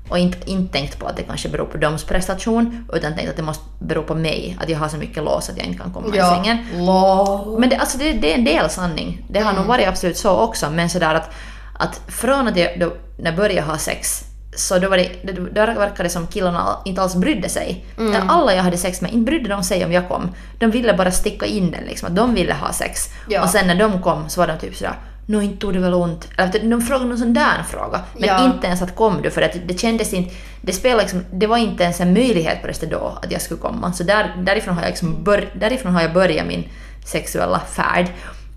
Och 0.09 0.19
inte, 0.19 0.51
inte 0.51 0.73
tänkt 0.73 0.99
på 0.99 1.07
att 1.07 1.17
det 1.17 1.23
kanske 1.23 1.49
beror 1.49 1.67
på 1.67 1.79
deras 1.79 2.05
prestation, 2.05 2.89
utan 2.93 3.15
tänkt 3.15 3.31
att 3.31 3.37
det 3.37 3.43
måste 3.43 3.65
bero 3.79 4.03
på 4.03 4.15
mig, 4.15 4.57
att 4.61 4.69
jag 4.69 4.79
har 4.79 4.89
så 4.89 4.97
mycket 4.97 5.25
lås 5.25 5.51
att 5.51 5.57
jag 5.57 5.67
inte 5.67 5.79
kan 5.79 5.93
komma 5.93 6.17
i 6.17 6.19
sängen. 6.19 6.67
Lol. 6.77 7.61
Men 7.61 7.69
det, 7.69 7.77
alltså 7.77 7.99
det, 7.99 8.13
det 8.13 8.33
är 8.33 8.39
en 8.39 8.45
del 8.45 8.71
sanning. 8.71 9.25
Det 9.31 9.41
har 9.41 9.53
nog 9.53 9.65
varit 9.67 9.89
absolut 9.89 10.17
så 10.17 10.37
också, 10.37 10.71
men 10.71 10.91
sådär 10.91 11.15
att, 11.15 11.31
att 11.79 12.01
från 12.09 12.49
att 12.49 12.57
jag 12.57 12.81
då, 12.81 12.93
när 13.19 13.31
jag 13.31 13.37
började 13.37 13.67
ha 13.67 13.79
sex 13.79 14.28
så 14.59 14.79
då, 14.79 14.89
var 14.89 14.97
det, 14.97 15.33
då, 15.33 15.67
verkade 15.67 16.03
det 16.03 16.09
som 16.09 16.27
killarna 16.27 16.77
inte 16.85 17.03
alls 17.03 17.17
brydde 17.17 17.49
sig. 17.49 17.85
Där 17.97 18.23
Alla 18.29 18.55
jag 18.55 18.63
hade 18.63 18.77
sex 18.77 19.01
med, 19.01 19.13
inte 19.13 19.31
brydde 19.31 19.49
de 19.49 19.65
sig 19.65 19.85
om 19.85 19.93
jag 19.93 20.09
kom. 20.09 20.31
De 20.59 20.71
ville 20.71 20.95
bara 20.95 21.11
sticka 21.11 21.47
in 21.47 21.71
den 21.71 21.85
liksom, 21.85 22.09
att 22.09 22.17
de 22.17 22.35
ville 22.35 22.55
ha 22.55 22.73
sex. 22.73 23.09
Ja. 23.29 23.43
Och 23.43 23.49
sen 23.49 23.67
när 23.67 23.75
de 23.75 24.03
kom 24.03 24.29
så 24.29 24.41
var 24.41 24.47
de 24.47 24.59
typ 24.59 24.77
sådär 24.77 24.95
Nå 25.31 25.41
inte 25.41 25.59
tog 25.59 25.73
det 25.73 25.79
väl 25.79 25.95
ont. 25.95 26.29
Eller 26.37 26.49
att 26.49 26.71
de 26.71 26.81
frågade 26.81 27.09
någon 27.09 27.19
sån 27.19 27.35
där 27.35 27.63
fråga. 27.71 28.01
Men 28.19 28.29
Ja. 28.29 28.45
inte 28.45 28.67
ens 28.67 28.83
att 28.83 28.97
kom 28.97 29.23
du 29.23 29.31
för 29.31 29.43
att 29.43 29.57
det 29.67 29.81
kändes 29.81 30.13
inte, 30.13 30.35
det 30.63 30.73
spelade 30.73 31.03
liksom, 31.03 31.25
det 31.33 31.47
var 31.47 31.57
inte 31.57 31.83
ens 31.83 32.01
en 32.01 32.13
möjlighet 32.13 32.63
på 32.63 32.67
det 32.67 32.87
då 32.91 33.19
att 33.23 33.33
jag 33.33 33.41
skulle 33.43 33.61
komma. 33.61 33.93
Så 33.93 34.03
där, 34.03 34.35
därifrån, 34.39 34.75
har 34.75 34.83
jag 34.83 34.89
liksom 34.89 35.25
bör, 35.25 35.49
därifrån 35.55 35.95
har 35.95 36.03
jag 36.03 36.13
börjat 36.13 36.47
min 36.47 36.69
sexuella 37.05 37.61
färd. 37.61 38.07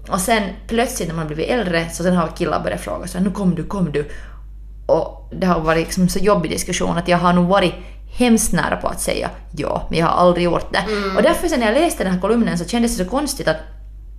Och 0.07 0.19
sen 0.19 0.43
plötsligt 0.67 1.07
när 1.07 1.15
man 1.15 1.27
blivit 1.27 1.49
äldre 1.49 1.89
så 1.89 2.03
sen 2.03 2.15
har 2.15 2.27
killar 2.27 2.63
börjat 2.63 2.81
fråga 2.81 3.07
så 3.07 3.17
här, 3.17 3.25
nu 3.25 3.31
kom 3.31 3.55
du, 3.55 3.63
kom 3.63 3.91
du. 3.91 4.09
Och 4.91 5.29
det 5.31 5.47
har 5.47 5.59
varit 5.59 5.85
liksom 5.85 6.09
så 6.09 6.19
jobbig 6.19 6.51
diskussion 6.51 6.97
att 6.97 7.07
jag 7.07 7.17
har 7.17 7.33
nog 7.33 7.47
varit 7.47 7.73
hemskt 8.13 8.53
nära 8.53 8.75
på 8.77 8.87
att 8.87 9.01
säga 9.01 9.29
ja, 9.51 9.87
men 9.89 9.99
jag 9.99 10.07
har 10.07 10.13
aldrig 10.13 10.45
gjort 10.45 10.73
det. 10.73 10.85
Och 11.17 11.23
därför 11.23 11.47
sen 11.47 11.59
när 11.59 11.67
jag 11.67 11.81
läste 11.81 12.03
den 12.03 12.13
här 12.13 12.21
kolumnen 12.21 12.57
så 12.57 12.65
kändes 12.65 12.97
det 12.97 13.03
så 13.03 13.09
konstigt 13.09 13.47
att 13.47 13.57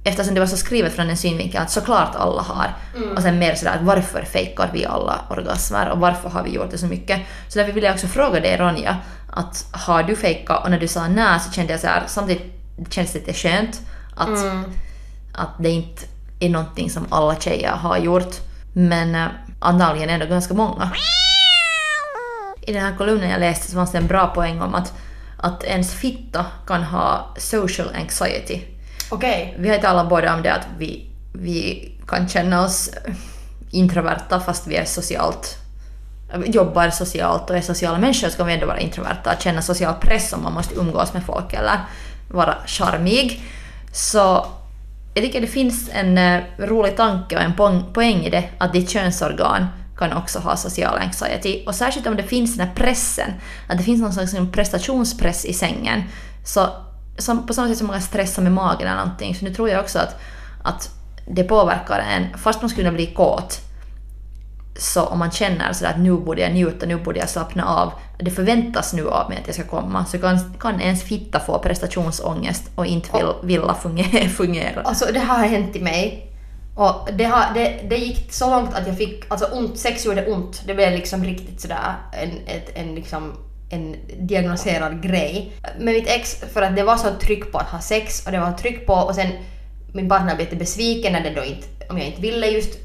eftersom 0.05 0.35
det 0.35 0.41
var 0.41 0.47
så 0.47 0.57
skrivet 0.57 0.93
från 0.93 1.11
en 1.11 1.17
synvinkel 1.17 1.62
att 1.62 1.71
såklart 1.71 2.14
alla 2.17 2.43
har. 2.43 2.76
Och 3.17 3.23
sen 3.23 3.38
mer 3.38 3.55
sådär 3.55 3.79
varför 3.83 4.23
fejkar 4.23 4.71
vi 4.73 4.87
alla 4.87 5.21
orgasmer 5.31 5.91
och 5.91 5.99
varför 5.99 6.29
har 6.29 6.43
vi 6.43 6.50
gjort 6.50 6.71
det 6.71 6.79
så 6.79 6.87
mycket? 6.87 7.21
Så 7.49 7.59
därför 7.59 7.73
vill 7.73 7.85
jag 7.85 7.95
också 7.95 8.07
fråga 8.07 8.41
dig 8.41 8.57
Ronja, 8.57 8.97
att 9.31 9.67
har 9.73 10.02
du 10.02 10.17
fejkat? 10.17 10.64
Och 10.64 10.71
när 10.71 10.81
du 10.81 10.88
sa 10.88 11.09
nej 11.09 11.41
så 11.41 11.52
kände 11.52 11.73
jag 11.73 11.81
så 11.81 11.87
här, 11.87 12.02
samtidigt 12.07 12.43
det 12.76 12.93
känns 12.93 13.14
lite 13.14 13.33
skönt 13.33 13.81
att, 14.17 14.45
att 15.35 15.50
det 15.59 15.71
inte 15.71 16.02
är 16.41 16.49
någonting 16.49 16.91
som 16.91 17.07
alla 17.11 17.37
tjejer 17.37 17.73
har 17.73 17.99
gjort. 17.99 18.35
Men 18.73 19.14
äh, 19.14 19.26
antagligen 19.62 20.11
ändå 20.11 20.26
ganska 20.26 20.54
många. 20.54 20.90
I 22.66 22.73
den 22.73 22.83
här 22.83 22.97
kolumnen 22.97 23.31
jag 23.31 23.40
läste 23.40 23.66
så 23.66 23.75
fanns 23.75 23.92
det 23.92 23.99
en 23.99 24.07
bra 24.07 24.26
poäng 24.26 24.61
om 24.61 24.75
att, 24.75 24.92
att 25.38 25.64
ens 25.64 25.95
fitta 25.95 26.47
kan 26.66 26.83
ha 26.83 27.35
social 27.37 27.88
anxiety. 27.95 28.61
Okej. 29.11 29.54
Vi 29.59 29.69
har 29.69 29.78
talat 29.78 30.09
både 30.09 30.33
om 30.33 30.42
det 30.42 30.52
att 30.52 30.66
vi, 30.78 31.11
vi 31.33 31.88
kan 32.09 32.28
känna 32.28 32.64
oss 32.64 32.90
introverta 33.71 34.40
fast 34.40 34.66
vi 34.66 34.76
är 34.76 34.85
socialt 34.85 35.59
jobbar 36.47 36.90
socialt 36.90 37.50
och 37.50 37.57
är 37.57 37.61
sociala 37.61 37.99
människor 37.99 38.28
så 38.28 38.37
kan 38.37 38.47
vi 38.47 38.54
ändå 38.54 38.66
vara 38.66 38.81
introverta. 38.81 39.31
Att 39.31 39.42
känna 39.42 39.62
social 39.62 39.95
press 39.95 40.33
om 40.33 40.42
man 40.42 40.52
måste 40.52 40.75
umgås 40.75 41.12
med 41.12 41.25
folk 41.25 41.52
eller 41.52 41.81
vara 42.31 42.54
charmig. 42.66 43.42
Så 43.92 44.47
jag 45.14 45.25
tycker 45.25 45.40
det 45.40 45.47
finns 45.47 45.90
en 45.92 46.19
eh, 46.19 46.42
rolig 46.59 46.97
tanke 46.97 47.37
och 47.37 47.42
en 47.42 47.57
poäng, 47.57 47.85
poäng 47.92 48.25
i 48.25 48.31
det 48.31 48.49
att 48.59 48.73
ditt 48.73 48.90
könsorgan 48.90 49.66
kan 49.99 50.12
också 50.12 50.38
ha 50.38 50.57
social 50.57 50.99
anxiety. 50.99 51.64
Och 51.66 51.75
särskilt 51.75 52.07
om 52.07 52.16
det 52.16 52.23
finns 52.23 52.57
den 52.57 52.66
här 52.66 52.75
pressen, 52.75 53.31
att 53.69 53.78
det 53.78 53.85
finns 53.85 54.00
någon 54.00 54.12
slags 54.12 54.33
liksom 54.33 54.52
prestationspress 54.52 55.45
i 55.45 55.52
sängen. 55.52 56.02
Så 56.45 56.69
som, 57.19 57.47
på 57.47 57.54
samma 57.54 57.69
sätt 57.69 57.78
som 57.78 57.87
man 57.87 57.95
kan 57.95 58.02
stressa 58.02 58.40
med 58.40 58.52
magen 58.52 58.88
eller 58.88 58.97
någonting, 58.97 59.35
så 59.35 59.45
nu 59.45 59.54
tror 59.54 59.69
jag 59.69 59.81
också 59.81 59.99
att, 59.99 60.21
att 60.62 60.90
det 61.26 61.45
påverkar 61.45 61.99
en, 61.99 62.38
fast 62.38 62.61
man 62.61 62.71
skulle 62.71 62.85
kunna 62.85 62.97
bli 62.97 63.07
kåt, 63.07 63.61
så 64.79 65.05
om 65.05 65.19
man 65.19 65.31
känner 65.31 65.73
sådär 65.73 65.91
att 65.91 65.99
nu 65.99 66.12
borde 66.12 66.41
jag 66.41 66.52
njuta, 66.52 66.87
nu 66.87 66.97
borde 66.97 67.19
jag 67.19 67.29
slappna 67.29 67.64
av, 67.64 67.93
det 68.19 68.31
förväntas 68.31 68.93
nu 68.93 69.09
av 69.09 69.29
mig 69.29 69.38
att 69.41 69.47
jag 69.47 69.55
ska 69.55 69.64
komma, 69.64 70.05
så 70.05 70.19
kan, 70.19 70.55
kan 70.61 70.81
ens 70.81 71.02
fitta 71.02 71.41
få 71.41 71.59
prestationsångest 71.59 72.71
och 72.75 72.87
inte 72.87 73.09
vill, 73.17 73.33
vilja 73.43 73.75
fungera. 74.29 74.83
Alltså 74.83 75.12
det 75.12 75.19
här 75.19 75.38
har 75.38 75.47
hänt 75.47 75.76
i 75.76 75.81
mig. 75.81 76.29
Och 76.76 77.09
det, 77.12 77.25
har, 77.25 77.55
det, 77.55 77.81
det 77.88 77.97
gick 77.97 78.33
så 78.33 78.50
långt 78.50 78.75
att 78.75 78.87
jag 78.87 78.99
fick, 78.99 79.25
alltså 79.29 79.47
ont, 79.47 79.79
sex 79.79 80.07
gjorde 80.07 80.26
ont. 80.26 80.62
Det 80.67 80.75
blev 80.75 80.93
liksom 80.93 81.25
riktigt 81.25 81.61
sådär 81.61 81.95
en, 82.12 82.31
ett, 82.47 82.71
en 82.75 82.95
liksom 82.95 83.33
en 83.71 83.97
diagnoserad 84.26 85.02
grej. 85.02 85.52
Med 85.79 85.95
mitt 85.95 86.09
ex, 86.09 86.35
för 86.52 86.62
att 86.62 86.76
det 86.76 86.83
var 86.83 86.97
så 86.97 87.11
tryck 87.21 87.52
på 87.52 87.59
att 87.59 87.69
ha 87.69 87.81
sex 87.81 88.26
och 88.26 88.33
det 88.33 88.41
var 88.41 88.52
tryck 88.52 88.87
på 88.87 88.93
och 88.93 89.14
sen 89.14 89.29
min 89.95 90.09
partner 90.09 90.37
blev 90.37 90.47
lite 90.47 90.57
besviken 90.57 91.12
när 91.12 91.21
det 91.21 91.31
då 91.31 91.45
inte, 91.45 91.67
om 91.93 91.99
jag 91.99 92.07
inte 92.07 92.21
ville 92.21 92.47
just 92.47 92.79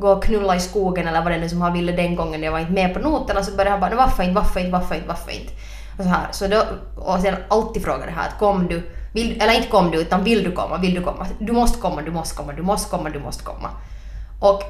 gå 0.00 0.08
och 0.08 0.24
knulla 0.24 0.56
i 0.56 0.60
skogen 0.60 1.08
eller 1.08 1.22
vad 1.22 1.32
det 1.32 1.38
nu 1.38 1.48
som 1.48 1.60
han 1.62 1.72
ville 1.72 1.92
den 1.92 2.16
gången 2.16 2.42
jag 2.42 2.52
var 2.52 2.58
inte 2.58 2.72
med 2.72 2.94
på 2.94 3.00
noterna 3.00 3.42
så 3.42 3.50
började 3.52 3.70
han 3.70 3.80
bara 3.80 3.88
"Nej, 3.88 3.98
varför 3.98 4.22
inte, 4.22 4.34
varför 4.34 4.60
inte, 4.60 4.72
varför 4.72 4.94
inte, 4.94 5.08
varför 5.08 5.32
inte? 5.32 5.52
Och 5.98 6.04
så 6.04 6.08
här. 6.10 6.26
Så 6.32 6.46
då, 6.46 6.62
och 6.96 7.20
sen 7.20 7.34
alltid 7.48 7.84
fråga 7.84 8.06
det 8.06 8.12
här 8.12 8.28
att 8.28 8.38
kom 8.38 8.66
du, 8.68 8.82
vill, 9.12 9.42
eller 9.42 9.52
inte 9.52 9.68
kom 9.68 9.90
du 9.90 9.98
utan 10.00 10.24
vill 10.24 10.44
du 10.44 10.52
komma, 10.52 10.78
vill 10.78 10.94
du 10.94 11.00
komma? 11.00 11.26
Du 11.38 11.52
måste 11.52 11.78
komma, 11.78 12.02
du 12.02 12.10
måste 12.10 12.36
komma, 12.36 12.52
du 12.52 12.62
måste 12.62 12.90
komma, 12.90 13.10
du 13.10 13.18
måste 13.18 13.44
komma. 13.44 13.68
Och 14.40 14.62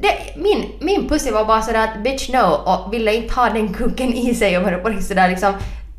det, 0.00 0.14
min, 0.36 0.72
min 0.80 1.08
pussy 1.08 1.30
var 1.30 1.44
bara 1.44 1.62
sådär 1.62 1.88
att 1.88 2.02
bitch 2.04 2.28
no 2.28 2.54
och 2.64 2.92
ville 2.94 3.14
inte 3.14 3.34
ha 3.34 3.50
den 3.50 3.74
kuken 3.74 4.12
i 4.14 4.34
sig 4.34 4.58
och 4.58 4.82
på 4.82 4.88
riktigt 4.88 5.08
sådär 5.08 5.28
liksom 5.28 5.54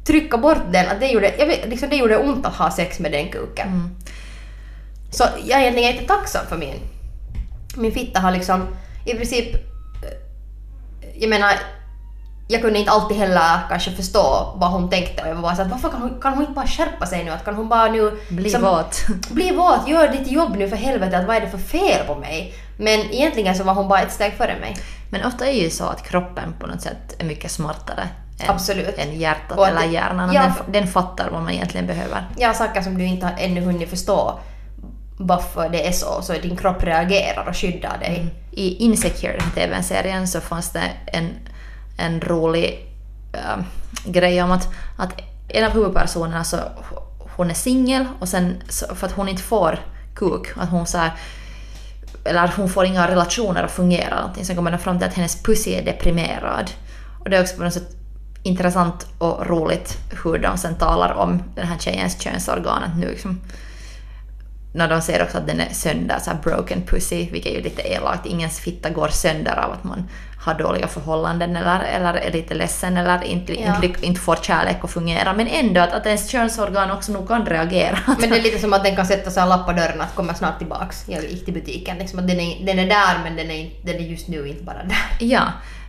trycka 0.07 0.37
bort 0.37 0.63
den. 0.71 0.89
Att 0.89 0.99
det, 0.99 1.07
gjorde, 1.07 1.33
jag 1.37 1.45
vet, 1.45 1.69
liksom, 1.69 1.89
det 1.89 1.95
gjorde 1.95 2.17
ont 2.17 2.45
att 2.45 2.55
ha 2.55 2.71
sex 2.71 2.99
med 2.99 3.11
den 3.11 3.29
kuken. 3.29 3.95
Så 5.11 5.23
jag 5.45 5.57
är 5.59 5.61
egentligen 5.61 5.93
inte 5.93 6.07
tacksam 6.07 6.45
för 6.49 6.57
min. 6.57 6.79
Min 7.77 7.91
fitta 7.91 8.19
har 8.19 8.31
liksom 8.31 8.67
i 9.05 9.13
princip... 9.13 9.55
Jag 11.15 11.29
menar, 11.29 11.51
jag 12.47 12.61
kunde 12.61 12.79
inte 12.79 12.91
alltid 12.91 13.17
heller 13.17 13.59
kanske 13.69 13.91
förstå 13.91 14.53
vad 14.55 14.71
hon 14.71 14.89
tänkte 14.89 15.21
och 15.21 15.29
jag 15.29 15.35
var 15.35 15.41
bara 15.41 15.55
såhär, 15.55 15.69
varför 15.69 15.89
kan 15.89 16.01
hon, 16.01 16.21
kan 16.21 16.33
hon 16.33 16.41
inte 16.41 16.53
bara 16.53 16.67
skärpa 16.67 17.05
sig 17.05 17.23
nu? 17.23 17.31
Att 17.31 17.45
kan 17.45 17.55
hon 17.55 17.69
bara 17.69 17.91
nu... 17.91 18.11
Bli 18.29 18.43
liksom- 18.43 18.61
våt. 18.61 19.07
Bli 19.31 19.51
våt, 19.51 19.87
gör 19.87 20.07
ditt 20.07 20.31
jobb 20.31 20.55
nu 20.57 20.69
för 20.69 20.75
helvete, 20.75 21.17
att 21.17 21.27
vad 21.27 21.35
är 21.35 21.41
det 21.41 21.49
för 21.49 21.57
fel 21.57 22.07
på 22.07 22.15
mig? 22.15 22.53
Men 22.77 22.99
egentligen 22.99 23.55
så 23.55 23.63
var 23.63 23.73
hon 23.73 23.87
bara 23.87 24.01
ett 24.01 24.11
steg 24.11 24.33
före 24.33 24.59
mig. 24.59 24.77
Men 25.09 25.25
ofta 25.25 25.45
är 25.47 25.53
det 25.53 25.59
ju 25.59 25.69
så 25.69 25.85
att 25.85 26.07
kroppen 26.07 26.53
på 26.59 26.67
något 26.67 26.81
sätt 26.81 27.15
är 27.19 27.25
mycket 27.25 27.51
smartare 27.51 28.09
än, 28.39 28.49
Absolut. 28.49 28.97
än 28.97 29.19
hjärtat 29.19 29.57
Och 29.57 29.67
eller 29.67 29.83
hjärnan. 29.83 30.33
Ja, 30.33 30.41
den, 30.41 30.73
den 30.73 30.87
fattar 30.87 31.29
vad 31.29 31.41
man 31.41 31.51
egentligen 31.53 31.87
behöver. 31.87 32.27
Ja, 32.37 32.53
saker 32.53 32.81
som 32.81 32.97
du 32.97 33.05
inte 33.05 33.25
har 33.25 33.33
ännu 33.37 33.61
hunnit 33.61 33.89
förstå 33.89 34.39
varför 35.27 35.69
det 35.69 35.87
är 35.87 35.91
så, 35.91 36.21
så 36.21 36.33
din 36.33 36.57
kropp 36.57 36.83
reagerar 36.83 37.45
och 37.49 37.57
skyddar 37.57 37.97
dig. 37.97 38.25
I 38.51 38.75
Insecure, 38.75 39.37
den 39.37 39.51
TV-serien, 39.51 40.27
så 40.27 40.41
fanns 40.41 40.71
det 40.71 40.91
en, 41.05 41.29
en 41.97 42.21
rolig 42.21 42.87
äh, 43.33 43.63
grej 44.05 44.43
om 44.43 44.51
att, 44.51 44.69
att 44.97 45.21
en 45.47 45.65
av 45.65 45.71
huvudpersonerna 45.71 46.43
så 46.43 46.57
hon 47.35 47.49
är 47.49 47.53
singel 47.53 48.05
och 48.19 48.29
sen 48.29 48.63
så, 48.69 48.95
för 48.95 49.07
att 49.07 49.13
hon 49.13 49.29
inte 49.29 49.43
får 49.43 49.79
kuk, 50.15 50.47
att 50.57 50.69
hon 50.69 50.87
så 50.87 50.97
här, 50.97 51.11
eller 52.25 52.53
hon 52.57 52.69
får 52.69 52.85
inga 52.85 53.07
relationer 53.07 53.63
att 53.63 53.71
fungera 53.71 54.15
någonting, 54.15 54.45
sen 54.45 54.55
kommer 54.55 54.71
man 54.71 54.79
fram 54.79 54.99
till 54.99 55.07
att 55.07 55.13
hennes 55.13 55.43
pussy 55.43 55.71
är 55.71 55.85
deprimerad. 55.85 56.71
Och 57.19 57.29
det 57.29 57.37
är 57.37 57.41
också 57.41 57.55
på 57.57 57.63
något 57.63 57.73
sätt 57.73 57.95
intressant 58.43 59.07
och 59.17 59.47
roligt 59.47 59.97
hur 60.23 60.37
de 60.37 60.57
sen 60.57 60.75
talar 60.75 61.13
om 61.13 61.43
den 61.55 61.67
här 61.67 61.77
tjejens 61.77 62.21
könsorgan. 62.21 62.83
Att 62.83 62.97
nu 62.97 63.09
liksom, 63.09 63.41
när 64.73 64.89
de 64.89 65.01
säger 65.01 65.23
också 65.23 65.37
att 65.37 65.47
den 65.47 65.59
är 65.59 65.73
sönder, 65.73 66.19
så 66.19 66.31
broken 66.43 66.81
pussy, 66.81 67.29
vilket 67.31 67.51
är 67.51 67.55
ju 67.55 67.61
lite 67.61 67.81
elakt. 67.81 68.25
Ingens 68.25 68.59
fitta 68.59 68.89
går 68.89 69.07
sönder 69.07 69.59
av 69.59 69.71
att 69.71 69.83
man 69.83 70.09
har 70.39 70.53
dåliga 70.53 70.87
förhållanden 70.87 71.55
eller, 71.55 71.79
eller 71.79 72.13
är 72.13 72.31
lite 72.31 72.53
ledsen 72.53 72.97
eller 72.97 73.23
inte, 73.23 73.61
Ja. 73.61 73.83
inte, 73.83 74.05
inte 74.05 74.21
får 74.21 74.35
kärlek 74.35 74.77
att 74.83 74.91
fungera. 74.91 75.33
Men 75.33 75.47
ändå 75.47 75.81
att, 75.81 75.93
att 75.93 76.05
ens 76.05 76.29
könsorgan 76.29 76.91
också 76.91 77.11
nog 77.11 77.27
kan 77.27 77.45
reagera. 77.45 77.99
Men 78.19 78.29
det 78.29 78.37
är 78.37 78.41
lite 78.43 78.59
som 78.59 78.73
att 78.73 78.83
den 78.83 78.95
kan 78.95 79.05
sätta 79.05 79.31
sig 79.31 79.43
en 79.43 79.49
lapp 79.49 79.65
på 79.65 79.71
dörren 79.71 80.01
att 80.01 80.15
kommer 80.15 80.33
snart 80.33 80.57
tillbaks. 80.57 81.03
Jag 81.07 81.23
gick 81.23 81.45
till 81.45 81.53
butiken. 81.53 81.97
Liksom 81.97 82.19
att 82.19 82.27
den, 82.27 82.39
är, 82.39 82.65
den 82.65 82.79
är 82.79 82.87
där 82.87 83.19
men 83.23 83.35
den 83.35 83.51
är, 83.51 83.71
den 83.85 83.95
är 83.95 83.99
just 83.99 84.27
nu 84.27 84.47
inte 84.47 84.63
bara 84.63 84.83
där. 84.83 84.97
Ja, 85.19 85.43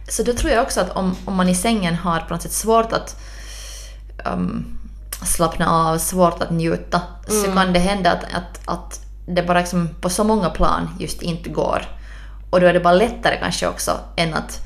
så 0.09 0.23
då 0.23 0.33
tror 0.33 0.53
jag 0.53 0.63
också 0.63 0.81
att 0.81 0.97
om, 0.97 1.17
om 1.25 1.35
man 1.35 1.49
i 1.49 1.55
sängen 1.55 1.95
har 1.95 2.21
på 2.21 2.35
något 2.35 2.43
sätt 2.43 2.53
svårt 2.53 2.93
att 2.93 3.17
um, 4.25 4.79
slappna 5.23 5.71
av, 5.71 5.99
svårt 5.99 6.43
att 6.43 6.51
njuta, 6.51 7.01
så 7.29 7.53
kan 7.53 7.73
det 7.73 7.79
hända 7.79 8.13
att, 8.13 8.25
att, 8.25 8.61
att 8.65 9.01
det 9.27 9.43
bara 9.43 9.59
liksom 9.59 9.89
på 10.01 10.11
så 10.11 10.25
många 10.25 10.51
plan 10.51 10.91
just 10.99 11.23
inte 11.23 11.51
går. 11.51 11.83
Och 12.51 12.61
då 12.61 12.67
är 12.67 12.73
det 12.73 12.81
bara 12.81 12.95
lättare 12.95 13.39
kanske 13.41 13.69
också 13.69 13.99
än 14.17 14.35
att 14.35 14.61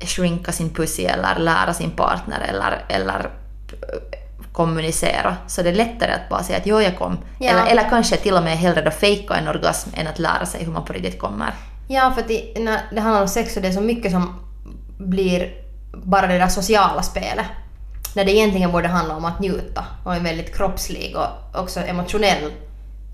shrinka 0.00 0.52
sin 0.52 0.70
pussy 0.74 1.04
eller 1.04 1.38
lära 1.38 1.74
sin 1.74 1.90
partner 1.90 2.40
eller, 2.48 2.84
eller 2.88 3.30
kommunicera 4.52 5.36
så 5.46 5.62
det 5.62 5.68
är 5.68 5.74
lättare 5.74 6.12
att 6.12 6.28
bara 6.28 6.42
säga 6.42 6.58
att 6.58 6.66
jo 6.66 6.80
jag 6.80 6.98
kom. 6.98 7.18
Ja. 7.38 7.50
Eller, 7.50 7.66
eller 7.66 7.88
kanske 7.88 8.16
till 8.16 8.34
och 8.34 8.42
med 8.42 8.58
hellre 8.58 8.82
då 8.82 8.90
fejka 8.90 9.34
en 9.34 9.48
orgasm 9.48 9.90
än 9.94 10.06
att 10.06 10.18
lära 10.18 10.46
sig 10.46 10.64
hur 10.64 10.72
man 10.72 10.84
på 10.84 10.92
riktigt 10.92 11.18
kommer. 11.18 11.54
Ja, 11.88 12.12
för 12.14 12.24
det, 12.28 12.60
när 12.60 12.80
det 12.94 13.00
handlar 13.00 13.22
om 13.22 13.28
sex 13.28 13.54
så 13.54 13.60
det 13.60 13.68
är 13.68 13.72
så 13.72 13.80
mycket 13.80 14.12
som 14.12 14.40
blir 14.98 15.52
bara 15.92 16.26
det 16.26 16.38
där 16.38 16.48
sociala 16.48 17.02
spelet. 17.02 17.46
När 18.14 18.24
det 18.24 18.32
egentligen 18.32 18.72
borde 18.72 18.88
handla 18.88 19.16
om 19.16 19.24
att 19.24 19.40
njuta 19.40 19.84
och 20.04 20.14
en 20.14 20.24
väldigt 20.24 20.56
kroppslig 20.56 21.16
och 21.16 21.60
också 21.60 21.80
emotionell 21.80 22.52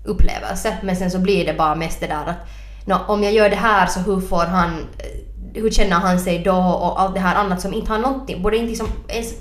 upplevelse. 0.05 0.77
Men 0.83 0.95
sen 0.95 1.11
så 1.11 1.19
blir 1.19 1.45
det 1.45 1.53
bara 1.53 1.75
mest 1.75 1.99
det 1.99 2.07
där 2.07 2.25
att 2.25 2.47
no, 2.85 2.95
om 3.07 3.23
jag 3.23 3.33
gör 3.33 3.49
det 3.49 3.55
här 3.55 3.87
så 3.87 3.99
hur 3.99 4.21
får 4.21 4.45
han, 4.45 4.69
eh, 4.97 5.61
hur 5.61 5.71
känner 5.71 5.95
han 5.95 6.19
sig 6.19 6.39
då 6.39 6.55
och 6.55 7.01
allt 7.01 7.13
det 7.13 7.19
här 7.19 7.35
annat 7.35 7.61
som 7.61 7.73
inte 7.73 7.91
har 7.91 7.99
någonting, 7.99 8.41
borde 8.41 8.57
inte 8.57 8.69
liksom 8.69 8.87
ens 9.07 9.33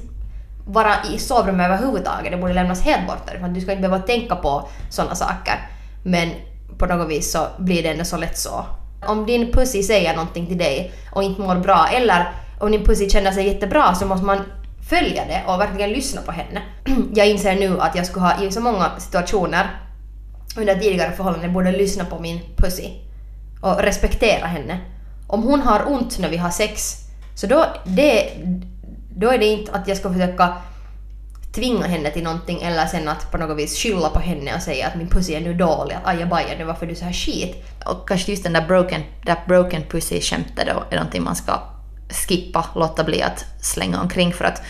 vara 0.66 0.94
i 1.14 1.18
sovrummet 1.18 1.66
överhuvudtaget. 1.66 2.32
Det 2.32 2.38
borde 2.38 2.54
lämnas 2.54 2.82
helt 2.82 3.06
bort 3.06 3.26
därifrån. 3.26 3.54
Du 3.54 3.60
ska 3.60 3.72
inte 3.72 3.88
behöva 3.88 4.06
tänka 4.06 4.36
på 4.36 4.68
sådana 4.90 5.14
saker. 5.14 5.54
Men 6.04 6.30
på 6.78 6.86
något 6.86 7.10
vis 7.10 7.32
så 7.32 7.46
blir 7.58 7.82
det 7.82 7.88
ändå 7.88 8.04
så 8.04 8.16
lätt 8.16 8.38
så. 8.38 8.64
Om 9.06 9.26
din 9.26 9.52
pussy 9.52 9.82
säger 9.82 10.16
någonting 10.16 10.46
till 10.46 10.58
dig 10.58 10.92
och 11.12 11.22
inte 11.22 11.40
mår 11.40 11.54
bra 11.54 11.88
eller 11.92 12.32
om 12.60 12.72
din 12.72 12.84
pussy 12.84 13.08
känner 13.08 13.32
sig 13.32 13.46
jättebra 13.46 13.94
så 13.94 14.06
måste 14.06 14.26
man 14.26 14.38
följa 14.88 15.24
det 15.24 15.42
och 15.46 15.60
verkligen 15.60 15.90
lyssna 15.90 16.22
på 16.22 16.32
henne. 16.32 16.62
Jag 17.14 17.28
inser 17.28 17.54
nu 17.54 17.80
att 17.80 17.96
jag 17.96 18.06
skulle 18.06 18.24
ha 18.24 18.44
i 18.44 18.52
så 18.52 18.60
många 18.60 18.90
situationer 18.98 19.80
under 20.56 20.74
tidigare 20.74 21.12
förhållanden 21.12 21.52
borde 21.52 21.72
lyssna 21.72 22.04
på 22.04 22.18
min 22.18 22.40
pussy 22.56 22.90
och 23.60 23.82
respektera 23.82 24.46
henne. 24.46 24.80
Om 25.26 25.42
hon 25.42 25.60
har 25.60 25.92
ont 25.92 26.18
när 26.18 26.28
vi 26.28 26.36
har 26.36 26.50
sex 26.50 26.94
så 27.34 27.46
då, 27.46 27.66
det, 27.84 28.30
då 29.16 29.30
är 29.30 29.38
det 29.38 29.46
inte 29.46 29.72
att 29.72 29.88
jag 29.88 29.96
ska 29.96 30.12
försöka 30.12 30.52
tvinga 31.54 31.86
henne 31.86 32.10
till 32.10 32.22
någonting 32.22 32.62
eller 32.62 32.86
sen 32.86 33.08
att 33.08 33.30
på 33.30 33.38
något 33.38 33.58
vis 33.58 33.78
skylla 33.78 34.08
på 34.08 34.20
henne 34.20 34.54
och 34.54 34.62
säga 34.62 34.86
att 34.86 34.96
min 34.96 35.08
pussy 35.08 35.34
är 35.34 35.40
nu 35.40 35.54
dålig, 35.54 35.94
att 35.94 36.06
ajabaja 36.06 36.58
nu 36.58 36.64
varför 36.64 36.86
är 36.86 36.90
du 36.90 36.96
så 36.96 37.04
här 37.04 37.12
skit. 37.12 37.56
Och 37.86 38.08
kanske 38.08 38.30
just 38.30 38.44
den 38.44 38.52
där 38.52 38.66
broken, 38.66 39.02
that 39.26 39.46
broken 39.46 39.82
pussy-skämtet 39.82 40.66
då 40.66 40.84
är 40.90 40.96
någonting 40.96 41.22
man 41.22 41.36
ska 41.36 41.77
skippa, 42.10 42.64
låta 42.74 43.04
bli 43.04 43.22
att 43.22 43.44
slänga 43.60 44.00
omkring 44.00 44.32
för 44.32 44.44
att 44.44 44.62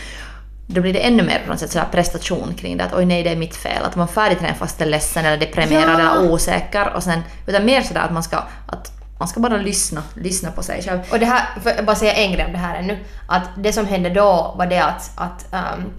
då 0.67 0.81
blir 0.81 0.93
det 0.93 0.99
ännu 0.99 1.23
mer 1.23 1.41
på 1.45 1.51
något 1.51 1.59
sätt 1.59 1.91
prestation 1.91 2.53
kring 2.53 2.77
det 2.77 2.83
att 2.83 2.93
oj 2.93 3.05
nej 3.05 3.23
det 3.23 3.29
är 3.29 3.35
mitt 3.35 3.55
fel, 3.55 3.83
att 3.83 3.95
man 3.95 4.07
färdigtränar 4.07 4.53
fast 4.53 4.81
är 4.81 4.85
ledsen 4.85 5.25
eller 5.25 5.37
deprimerad 5.37 5.99
Ja. 5.99 6.11
eller 6.11 6.31
osäker 6.31 6.93
och 6.95 7.03
sen 7.03 7.21
utan 7.47 7.65
mer 7.65 7.81
sådär 7.81 8.01
att 8.01 8.13
man 8.13 8.23
ska, 8.23 8.37
att 8.67 8.91
man 9.19 9.27
ska 9.27 9.39
bara 9.39 9.57
lyssna, 9.57 10.03
lyssna 10.13 10.51
på 10.51 10.63
sig 10.63 10.83
själv. 10.83 10.99
Och 11.11 11.19
det 11.19 11.25
här, 11.25 11.59
för 11.63 11.69
jag 11.69 11.85
bara 11.85 11.95
säga 11.95 12.13
en 12.13 12.31
grej 12.31 12.45
om 12.45 12.51
det 12.51 12.57
här 12.57 12.79
ännu, 12.79 12.97
att 13.27 13.49
det 13.57 13.73
som 13.73 13.85
hände 13.85 14.09
då 14.09 14.55
var 14.57 14.65
det 14.65 14.83
att, 14.83 15.11
att 15.15 15.47
um, 15.51 15.93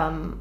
um, 0.00 0.38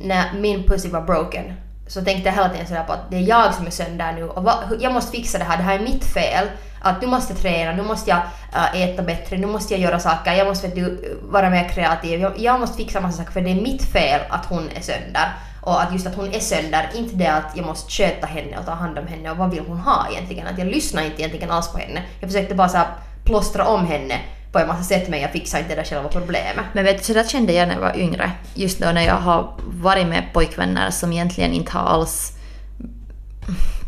när 0.00 0.32
min 0.40 0.64
pussy 0.64 0.88
var 0.88 1.02
broken 1.02 1.44
så 1.90 2.04
tänkte 2.04 2.28
jag 2.28 2.34
hela 2.34 2.48
tiden 2.48 2.66
sådär 2.66 2.84
på 2.84 2.92
att 2.92 3.10
det 3.10 3.16
är 3.16 3.20
jag 3.20 3.54
som 3.54 3.66
är 3.66 3.70
sönder 3.70 4.12
nu 4.12 4.24
och 4.24 4.44
va, 4.44 4.54
jag 4.80 4.92
måste 4.92 5.10
fixa 5.10 5.38
det 5.38 5.44
här, 5.44 5.56
det 5.56 5.62
här 5.62 5.78
är 5.78 5.82
mitt 5.82 6.04
fel. 6.04 6.46
Att 6.80 7.00
nu 7.02 7.06
måste 7.06 7.32
jag 7.32 7.42
träna, 7.42 7.72
nu 7.72 7.82
måste 7.82 8.10
jag 8.10 8.20
äh, 8.54 8.82
äta 8.82 9.02
bättre, 9.02 9.36
nu 9.36 9.46
måste 9.46 9.74
jag 9.74 9.80
göra 9.80 9.98
saker, 9.98 10.32
jag 10.32 10.46
måste 10.46 10.68
du, 10.68 11.18
vara 11.22 11.50
mer 11.50 11.68
kreativ, 11.68 12.20
jag, 12.20 12.32
jag 12.38 12.60
måste 12.60 12.76
fixa 12.76 13.00
massa 13.00 13.16
saker 13.16 13.32
för 13.32 13.40
det 13.40 13.50
är 13.50 13.62
mitt 13.62 13.82
fel 13.82 14.20
att 14.28 14.46
hon 14.46 14.68
är 14.74 14.80
sönder. 14.80 15.32
Och 15.62 15.82
att 15.82 15.92
just 15.92 16.06
att 16.06 16.14
hon 16.14 16.34
är 16.34 16.40
sönder, 16.40 16.90
inte 16.94 17.16
det 17.16 17.26
att 17.26 17.56
jag 17.56 17.66
måste 17.66 17.90
sköta 17.90 18.26
henne 18.26 18.58
och 18.58 18.66
ta 18.66 18.72
hand 18.72 18.98
om 18.98 19.06
henne 19.06 19.30
och 19.30 19.36
vad 19.36 19.50
vill 19.50 19.62
hon 19.66 19.78
ha 19.78 20.06
egentligen. 20.10 20.46
Att 20.46 20.58
jag 20.58 20.66
lyssnar 20.66 21.02
inte 21.02 21.22
egentligen 21.22 21.50
alls 21.50 21.72
på 21.72 21.78
henne. 21.78 22.02
Jag 22.20 22.30
försökte 22.30 22.54
bara 22.54 22.68
såhär 22.68 22.86
plåstra 23.24 23.66
om 23.66 23.86
henne 23.86 24.14
på 24.52 24.58
en 24.58 24.68
massa 24.68 24.82
sätt 24.82 25.08
men 25.08 25.20
jag 25.20 25.32
fixar 25.32 25.58
inte 25.58 25.70
det 25.70 25.80
där 25.80 25.84
själva 25.84 26.08
problemet. 26.08 26.64
Men 26.72 26.84
vet 26.84 26.98
du, 26.98 27.04
så 27.04 27.12
där 27.12 27.24
kände 27.24 27.52
jag 27.52 27.68
när 27.68 27.74
jag 27.74 27.80
var 27.80 27.96
yngre. 27.96 28.32
Just 28.54 28.80
då 28.80 28.92
när 28.92 29.02
jag 29.02 29.14
har 29.14 29.54
varit 29.66 30.06
med 30.06 30.24
pojkvänner 30.32 30.90
som 30.90 31.12
egentligen 31.12 31.52
inte 31.52 31.72
har 31.72 31.80
alls 31.80 32.32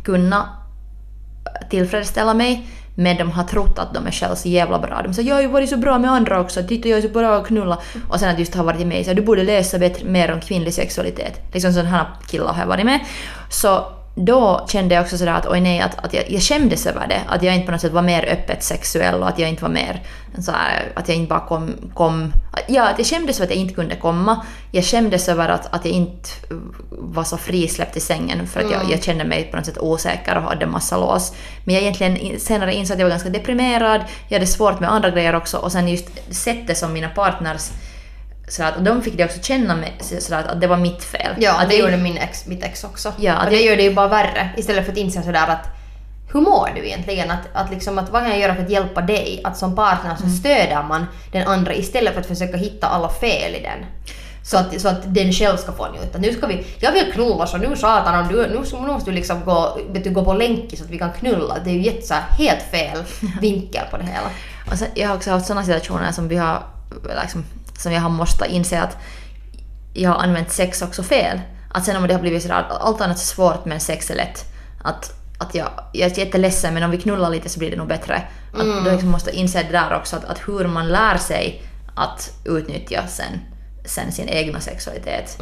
kunnat 0.04 0.46
tillfredsställa 1.70 2.34
mig. 2.34 2.66
Men 2.94 3.16
de 3.16 3.30
har 3.30 3.44
trott 3.44 3.78
att 3.78 3.94
de 3.94 4.06
är 4.06 4.10
själva 4.10 4.36
så 4.36 4.48
jävla 4.48 4.78
bra. 4.78 5.02
De 5.02 5.14
säger 5.14 5.28
jag 5.28 5.36
har 5.36 5.42
ju 5.42 5.48
varit 5.48 5.70
så 5.70 5.76
bra 5.76 5.98
med 5.98 6.10
andra 6.10 6.40
också, 6.40 6.62
titta 6.62 6.88
jag 6.88 6.98
är 6.98 7.02
så 7.02 7.08
bra 7.08 7.36
att 7.36 7.46
knulla. 7.46 7.78
Och 8.08 8.20
sen 8.20 8.28
att 8.28 8.38
just 8.38 8.54
ha 8.54 8.62
varit 8.62 8.78
med 8.78 8.86
mig 8.86 9.04
så 9.04 9.12
du 9.12 9.22
borde 9.22 9.42
läsa 9.42 9.78
bättre, 9.78 10.04
mer 10.04 10.32
om 10.32 10.40
kvinnlig 10.40 10.74
sexualitet. 10.74 11.40
Liksom 11.52 11.72
sådana 11.72 11.90
här 11.90 12.06
killar 12.28 12.52
har 12.52 12.60
jag 12.60 12.66
varit 12.66 12.86
med. 12.86 13.00
Så 13.50 13.84
då 14.14 14.66
kände 14.68 14.94
jag 14.94 15.02
också 15.02 15.18
sådär 15.18 15.32
att 15.32 15.46
oj 15.46 15.60
nej, 15.60 15.80
att, 15.80 16.04
att 16.04 16.14
jag, 16.14 16.30
jag 16.30 16.42
skämdes 16.42 16.86
över 16.86 17.06
det. 17.08 17.20
Att 17.26 17.42
jag 17.42 17.54
inte 17.54 17.66
på 17.66 17.72
något 17.72 17.80
sätt 17.80 17.92
var 17.92 18.02
mer 18.02 18.24
öppet 18.24 18.62
sexuell 18.62 19.22
och 19.22 19.28
att 19.28 19.38
jag 19.38 19.48
inte 19.48 19.62
var 19.62 19.70
mer 19.70 20.02
så 20.38 20.52
här, 20.52 20.92
att 20.94 21.08
jag 21.08 21.16
inte 21.16 21.28
bara 21.28 21.46
kom, 21.46 21.74
kom... 21.94 22.32
Ja, 22.68 22.88
att 22.88 22.98
jag 22.98 23.06
skämdes 23.06 23.36
över 23.36 23.46
att 23.46 23.50
jag 23.50 23.60
inte 23.60 23.74
kunde 23.74 23.96
komma. 23.96 24.46
Jag 24.70 24.84
skämdes 24.84 25.28
över 25.28 25.48
att, 25.48 25.74
att 25.74 25.84
jag 25.84 25.94
inte 25.94 26.28
var 26.90 27.24
så 27.24 27.36
frisläppt 27.36 27.96
i 27.96 28.00
sängen 28.00 28.46
för 28.46 28.60
att 28.60 28.70
jag, 28.70 28.90
jag 28.90 29.02
kände 29.02 29.24
mig 29.24 29.44
på 29.44 29.56
något 29.56 29.66
sätt 29.66 29.78
osäker 29.78 30.36
och 30.36 30.42
hade 30.42 30.66
massa 30.66 30.96
lås. 30.96 31.32
Men 31.64 31.74
jag 31.74 31.82
egentligen 31.82 32.40
senare 32.40 32.74
insåg 32.74 32.94
att 32.94 33.00
jag 33.00 33.06
var 33.06 33.10
ganska 33.10 33.30
deprimerad, 33.30 34.00
jag 34.28 34.38
hade 34.38 34.46
svårt 34.46 34.80
med 34.80 34.92
andra 34.92 35.10
grejer 35.10 35.34
också 35.34 35.56
och 35.56 35.72
sen 35.72 35.88
just 35.88 36.34
sättet 36.34 36.78
som 36.78 36.92
mina 36.92 37.08
partners 37.08 37.70
så 38.52 38.64
att, 38.64 38.76
och 38.76 38.82
de 38.82 39.02
fick 39.02 39.16
det 39.16 39.24
också 39.24 39.38
känna 39.42 39.76
med, 39.76 39.90
så 40.00 40.34
att, 40.34 40.46
att 40.46 40.60
det 40.60 40.66
var 40.66 40.76
mitt 40.76 41.04
fel. 41.04 41.34
Ja, 41.38 41.60
att 41.62 41.68
det 41.70 41.76
gjorde 41.76 41.96
min 41.96 42.16
ex, 42.16 42.46
mitt 42.46 42.64
ex 42.64 42.84
också. 42.84 43.12
Ja, 43.18 43.44
och 43.44 43.50
det 43.50 43.56
jag- 43.56 43.64
gör 43.64 43.76
det 43.76 43.82
ju 43.82 43.94
bara 43.94 44.08
värre 44.08 44.50
istället 44.56 44.84
för 44.84 44.92
att 44.92 44.98
inse 44.98 45.22
sådär 45.22 45.46
att 45.48 45.66
hur 46.32 46.40
mår 46.40 46.68
du 46.74 46.86
egentligen? 46.86 47.30
Att, 47.30 47.40
att 47.52 47.70
liksom, 47.70 47.98
att 47.98 48.10
vad 48.10 48.22
kan 48.22 48.30
jag 48.30 48.40
göra 48.40 48.54
för 48.54 48.62
att 48.62 48.70
hjälpa 48.70 49.00
dig? 49.00 49.40
Att 49.44 49.56
som 49.56 49.74
partner 49.76 50.16
så 50.16 50.28
stöder 50.28 50.82
man 50.82 51.06
den 51.32 51.46
andra 51.46 51.74
istället 51.74 52.12
för 52.14 52.20
att 52.20 52.26
försöka 52.26 52.56
hitta 52.56 52.86
alla 52.86 53.08
fel 53.08 53.54
i 53.54 53.60
den. 53.62 53.86
Så 54.44 54.56
att, 54.56 54.80
så 54.80 54.88
att 54.88 55.14
den 55.14 55.32
själv 55.32 55.56
ska 55.56 55.72
få 55.72 55.88
njuta. 55.92 56.18
Nu 56.18 56.32
ska 56.32 56.46
vi, 56.46 56.66
jag 56.78 56.92
vill 56.92 57.12
knulla 57.12 57.46
så 57.46 57.56
nu 57.56 57.76
satan, 57.76 58.28
du, 58.28 58.36
nu, 58.36 58.60
nu 58.72 58.86
måste 58.86 59.10
du 59.10 59.14
liksom 59.14 59.44
gå, 59.44 59.78
vet 59.90 60.04
du, 60.04 60.10
gå 60.10 60.24
på 60.24 60.34
länk 60.34 60.74
så 60.78 60.84
att 60.84 60.90
vi 60.90 60.98
kan 60.98 61.12
knulla. 61.12 61.56
Det 61.64 61.70
är 61.70 61.74
ju 61.74 61.82
jätte, 61.82 62.14
helt 62.38 62.62
fel 62.70 62.98
vinkel 63.40 63.84
på 63.90 63.96
det 63.96 64.04
hela. 64.04 64.30
Och 64.70 64.78
sen, 64.78 64.88
jag 64.94 65.08
har 65.08 65.16
också 65.16 65.30
haft 65.30 65.46
sådana 65.46 65.64
situationer 65.66 66.12
som 66.12 66.28
vi 66.28 66.36
har, 66.36 66.62
liksom, 67.22 67.44
som 67.78 67.92
jag 67.92 68.00
har 68.00 68.10
måste 68.10 68.46
inse 68.46 68.82
att 68.82 68.96
jag 69.94 70.10
har 70.10 70.22
använt 70.22 70.50
sex 70.50 70.82
också 70.82 71.02
fel. 71.02 71.40
Att 71.74 71.84
sen 71.84 71.96
om 71.96 72.08
det 72.08 72.14
har 72.14 72.20
blivit 72.20 72.42
sådär, 72.42 72.54
att 72.54 72.80
allt 72.82 73.00
annat 73.00 73.16
är 73.16 73.20
svårt 73.20 73.64
men 73.64 73.80
sex 73.80 74.10
är 74.10 74.14
lätt. 74.14 74.44
Att, 74.82 75.12
att 75.38 75.54
jag, 75.54 75.68
jag 75.92 76.10
är 76.10 76.18
jätteledsen 76.18 76.74
men 76.74 76.82
om 76.82 76.90
vi 76.90 76.98
knullar 76.98 77.30
lite 77.30 77.48
så 77.48 77.58
blir 77.58 77.70
det 77.70 77.76
nog 77.76 77.88
bättre. 77.88 78.22
Att 78.52 78.84
då 78.84 78.90
liksom 78.90 79.10
måste 79.10 79.30
inse 79.30 79.62
det 79.62 79.72
där 79.72 79.96
också, 79.96 80.16
att, 80.16 80.24
att 80.24 80.48
hur 80.48 80.66
man 80.66 80.88
lär 80.88 81.16
sig 81.16 81.62
att 81.94 82.32
utnyttja 82.44 83.06
sen, 83.06 83.40
sen 83.84 84.12
sin 84.12 84.28
egna 84.28 84.60
sexualitet. 84.60 85.38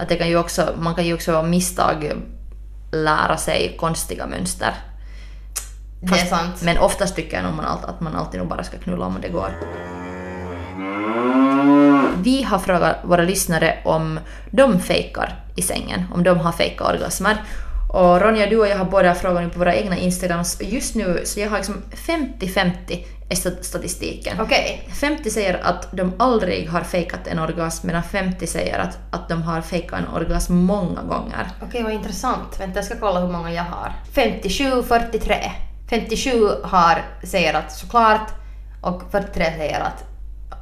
Att 0.00 0.08
det 0.08 0.16
kan 0.16 0.28
ju 0.28 0.36
också, 0.36 0.74
man 0.78 0.94
kan 0.94 1.06
ju 1.06 1.14
också 1.14 1.36
av 1.36 1.48
misstag 1.48 2.12
lära 2.92 3.36
sig 3.36 3.76
konstiga 3.80 4.26
mönster. 4.26 4.74
det 6.00 6.20
är 6.20 6.26
sant. 6.26 6.62
Men 6.62 6.78
oftast 6.78 7.16
tycker 7.16 7.36
jag 7.36 7.44
nog 7.44 7.54
man 7.54 7.64
att 7.64 8.00
man 8.00 8.16
alltid 8.16 8.40
nog 8.40 8.48
bara 8.48 8.64
ska 8.64 8.78
knulla 8.78 9.06
om 9.06 9.18
det 9.22 9.28
går. 9.28 9.50
Vi 12.22 12.42
har 12.42 12.58
frågat 12.58 12.96
våra 13.04 13.22
lyssnare 13.22 13.78
om 13.84 14.20
de 14.50 14.80
fejkar 14.80 15.34
i 15.56 15.62
sängen, 15.62 16.04
om 16.14 16.22
de 16.22 16.38
har 16.38 16.52
fejka 16.52 16.84
orgasmer. 16.84 17.36
Och 17.92 18.20
Ronja, 18.20 18.46
du 18.46 18.56
och 18.56 18.68
jag 18.68 18.78
har 18.78 18.84
båda 18.84 19.14
frågat 19.14 19.52
på 19.52 19.58
våra 19.58 19.74
egna 19.74 19.96
Instagrams. 19.96 20.56
Och 20.56 20.62
Just 20.62 20.94
nu 20.94 21.20
så 21.24 21.40
jag 21.40 21.50
har 21.50 21.56
liksom 21.56 21.82
50-50 21.90 23.04
är 23.28 23.34
sta- 23.34 23.62
statistiken. 23.62 24.40
Okej. 24.40 24.88
50 25.00 25.30
säger 25.30 25.60
att 25.62 25.88
de 25.92 26.12
aldrig 26.18 26.68
har 26.68 26.80
fejkat 26.80 27.26
en 27.26 27.38
orgasm 27.38 27.86
medan 27.86 28.02
50 28.02 28.46
säger 28.46 28.78
att, 28.78 28.98
att 29.10 29.28
de 29.28 29.42
har 29.42 29.60
fejkat 29.60 30.00
en 30.00 30.08
orgasm 30.14 30.54
många 30.54 31.02
gånger. 31.02 31.48
Okej, 31.62 31.82
vad 31.82 31.92
intressant. 31.92 32.60
Vänta, 32.60 32.78
jag 32.78 32.84
ska 32.84 32.94
kolla 33.00 33.20
hur 33.20 33.32
många 33.32 33.52
jag 33.52 33.64
har. 33.64 33.92
57, 34.14 34.82
43. 34.82 35.36
57 35.90 36.48
har, 36.62 37.02
säger 37.22 37.54
att 37.54 37.72
såklart 37.72 38.30
och 38.82 39.02
43 39.10 39.44
säger 39.44 39.80
att 39.80 40.04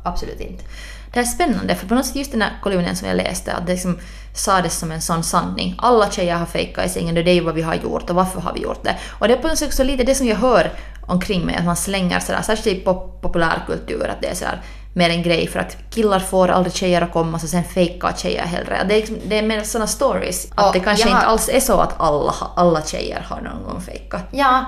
absolut 0.05 0.41
inte. 0.41 0.65
Det 1.12 1.20
är 1.20 1.25
spännande 1.25 1.75
för 1.75 1.87
på 1.87 1.94
något 1.94 2.07
sätt 2.07 2.16
just 2.16 2.33
den 2.33 2.42
här 2.42 2.53
kolumnen 2.62 2.96
som 2.96 3.09
jag 3.09 3.16
läste 3.16 3.53
att 3.53 3.66
det 3.66 3.72
liksom 3.72 3.98
sades 4.35 4.79
som 4.79 4.92
en 4.92 5.01
sån 5.03 5.22
sanning. 5.22 5.75
Alla 5.79 6.11
tjejer 6.11 6.37
har 6.37 6.46
fejkat 6.46 6.87
i 6.87 6.88
sängen 6.88 7.16
och 7.16 7.25
det 7.25 7.31
är 7.31 7.35
ju 7.35 7.40
vad 7.44 7.55
vi 7.55 7.62
har 7.62 7.75
gjort 7.75 8.11
och 8.11 8.16
varför 8.16 8.40
har 8.40 8.53
vi 8.53 8.61
gjort 8.61 8.85
det? 8.85 8.96
Och 9.18 9.29
det 9.29 9.35
är 9.35 9.38
på 9.38 9.48
något 9.48 9.59
sätt 9.59 9.68
också 9.68 9.85
lite 9.85 10.05
det 10.05 10.14
som 10.14 10.27
jag 10.27 10.37
hör 10.37 10.72
omkring 11.07 11.46
mig 11.46 11.57
att 11.57 11.64
man 11.64 11.77
slänger 11.77 12.20
sådär, 12.20 12.42
särskilt 12.42 12.79
i 12.79 12.85
pop- 12.85 13.22
populärkultur 13.22 14.09
att 14.09 14.20
det 14.22 14.29
är 14.29 14.35
sådär 14.35 14.62
mer 14.94 15.11
en 15.11 15.22
grej 15.22 15.46
för 15.48 15.61
att 15.61 15.77
killar 15.90 16.18
får 16.20 16.48
aldrig 16.48 16.75
tjejer 16.75 17.03
att 17.03 17.12
komma 17.12 17.38
så 17.38 17.46
sen 17.46 17.64
fejkar 17.64 18.12
tjejer 18.16 18.44
hellre. 18.46 18.85
Det 18.88 18.94
är, 18.94 18.98
liksom, 18.98 19.16
det 19.27 19.38
är 19.38 19.42
mer 19.42 19.62
sådana 19.62 19.87
stories. 19.87 20.48
Att 20.55 20.66
Och 20.66 20.72
det 20.72 20.81
kanske 20.81 21.09
har- 21.09 21.16
inte 21.16 21.27
alls 21.27 21.48
är 21.48 21.61
så 21.61 21.81
att 21.81 22.01
alla, 22.01 22.35
alla 22.57 22.83
tjejer 22.83 23.27
har 23.29 23.40
någon 23.40 23.64
gång 23.64 23.81
fejkat. 23.81 24.22
Ja, 24.31 24.64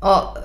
och 0.00 0.38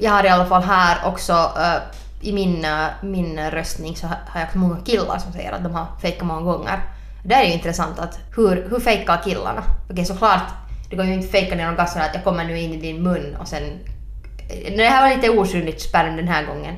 jag 0.00 0.10
har 0.12 0.24
i 0.24 0.28
alla 0.28 0.46
fall 0.46 0.62
här 0.62 0.98
också 1.06 1.32
eh, 1.32 1.74
i 2.20 2.32
min, 2.32 2.64
eh, 2.64 2.86
min 3.02 3.50
röstning 3.50 3.96
så 3.96 4.06
har 4.06 4.16
jag 4.34 4.40
haft 4.40 4.54
många 4.54 4.80
killar 4.80 5.18
som 5.18 5.32
säger 5.32 5.52
att 5.52 5.64
de 5.64 5.74
har 5.74 5.86
fejkat 6.02 6.26
många 6.26 6.40
gånger. 6.40 6.80
Det 7.24 7.34
är 7.34 7.44
ju 7.44 7.52
intressant 7.52 7.98
att 7.98 8.18
hur, 8.36 8.68
hur 8.70 8.80
fejkar 8.80 9.22
killarna? 9.24 9.62
Okej 9.90 10.04
såklart, 10.04 10.42
du 10.90 10.96
kan 10.96 11.08
ju 11.08 11.14
inte 11.14 11.28
fejka 11.28 11.56
din 11.56 11.68
orgasm 11.68 11.98
att 11.98 12.14
jag 12.14 12.24
kommer 12.24 12.44
nu 12.44 12.58
in 12.58 12.74
i 12.74 12.76
din 12.76 13.02
mun 13.02 13.36
och 13.40 13.48
sen... 13.48 13.62
Eh, 14.48 14.76
det 14.76 14.84
här 14.84 15.08
var 15.08 15.16
lite 15.16 15.30
osynligt 15.30 15.80
sperm 15.80 16.16
den 16.16 16.28
här 16.28 16.46
gången 16.46 16.74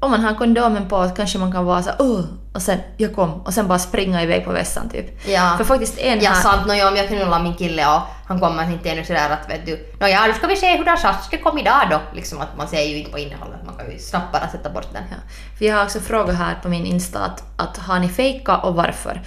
om 0.00 0.10
man 0.10 0.20
har 0.20 0.34
kondomen 0.34 0.88
på 0.88 1.10
kanske 1.16 1.38
man 1.38 1.52
kan 1.52 1.64
vara 1.64 1.82
så 1.82 1.90
åh, 1.98 2.20
och 2.54 2.62
sen 2.62 2.78
jag 2.96 3.14
kom 3.14 3.32
och 3.32 3.54
sen 3.54 3.68
bara 3.68 3.78
springa 3.78 4.22
iväg 4.22 4.44
på 4.44 4.52
vässan 4.52 4.88
typ. 4.88 5.28
Ja. 5.28 5.54
För 5.56 5.64
faktiskt 5.64 5.98
en 5.98 6.20
Ja 6.20 6.30
här... 6.30 6.42
sant, 6.42 6.66
nåja 6.66 6.88
om 6.88 6.96
jag 6.96 7.08
knullar 7.08 7.42
min 7.42 7.54
kille 7.54 7.86
och 7.86 8.00
han 8.26 8.40
kommer 8.40 8.72
inte 8.72 8.90
ännu 8.90 9.04
sådär 9.04 9.30
att 9.30 9.50
vet 9.50 9.66
du, 9.66 9.92
nåja 10.00 10.26
då 10.26 10.32
ska 10.32 10.46
vi 10.46 10.56
se 10.56 10.76
hur 10.76 10.84
det 10.84 10.96
ska 11.26 11.38
komma 11.38 11.60
idag 11.60 11.82
då. 11.90 12.00
Liksom 12.14 12.40
att 12.40 12.56
man 12.56 12.68
ser 12.68 12.82
ju 12.82 12.98
inte 12.98 13.10
på 13.10 13.18
innehållet, 13.18 13.60
man 13.66 13.76
kan 13.76 13.92
ju 13.92 13.98
snabbt 13.98 14.32
bara 14.32 14.48
sätta 14.48 14.70
bort 14.70 14.92
den. 14.92 15.02
Ja. 15.10 15.16
För 15.58 15.64
jag 15.64 15.76
har 15.76 15.84
också 15.84 16.00
frågat 16.00 16.36
här 16.36 16.58
på 16.62 16.68
min 16.68 16.86
Insta 16.86 17.18
att, 17.18 17.42
att 17.56 17.76
har 17.76 17.98
ni 17.98 18.08
fejka 18.08 18.56
och 18.56 18.74
varför? 18.74 19.22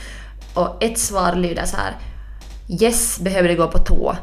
Och 0.53 0.83
ett 0.83 0.99
svar 0.99 1.35
lyder 1.35 1.65
så 1.65 1.77
här. 1.77 1.97
Yes, 2.81 3.19
behöver 3.19 3.49
det 3.49 3.55
gå 3.55 3.67
på 3.67 3.77
toa. 3.77 4.17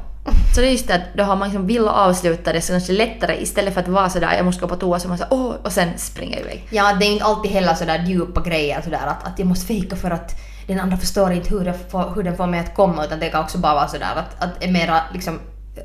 Så 0.54 0.60
det 0.60 0.66
är 0.66 0.70
just 0.70 0.88
det 0.88 0.94
att 0.94 1.14
då 1.14 1.24
har 1.24 1.36
man 1.36 1.48
liksom 1.48 1.66
vill 1.66 1.88
avsluta 1.88 2.52
det 2.52 2.60
så 2.60 2.72
kanske 2.72 2.92
lättare 2.92 3.42
istället 3.42 3.74
för 3.74 3.80
att 3.80 3.88
vara 3.88 4.10
sådär 4.10 4.34
jag 4.36 4.44
måste 4.44 4.60
gå 4.60 4.68
på 4.68 4.76
toa 4.76 4.98
så 4.98 5.08
man 5.08 5.18
säger 5.18 5.32
åh 5.32 5.54
och 5.62 5.72
sen 5.72 5.88
springa 5.96 6.38
iväg. 6.38 6.68
Ja, 6.70 6.92
det 7.00 7.06
är 7.06 7.12
inte 7.12 7.24
alltid 7.24 7.50
heller 7.50 7.74
sådär 7.74 8.04
djupa 8.06 8.40
grejer 8.40 8.80
sådär 8.80 9.06
att, 9.06 9.26
att 9.26 9.38
jag 9.38 9.48
måste 9.48 9.66
fejka 9.66 9.96
för 9.96 10.10
att 10.10 10.34
den 10.66 10.80
andra 10.80 10.96
förstår 10.96 11.32
inte 11.32 11.50
hur, 11.50 11.72
får, 11.88 12.12
hur 12.14 12.22
den 12.22 12.36
får 12.36 12.46
mig 12.46 12.60
att 12.60 12.74
komma 12.74 13.04
utan 13.04 13.20
det 13.20 13.28
kan 13.28 13.44
också 13.44 13.58
bara 13.58 13.74
vara 13.74 13.88
sådär 13.88 14.14
att, 14.16 14.42
att 14.42 14.64
är 14.64 14.72
mera 14.72 15.00
liksom 15.12 15.40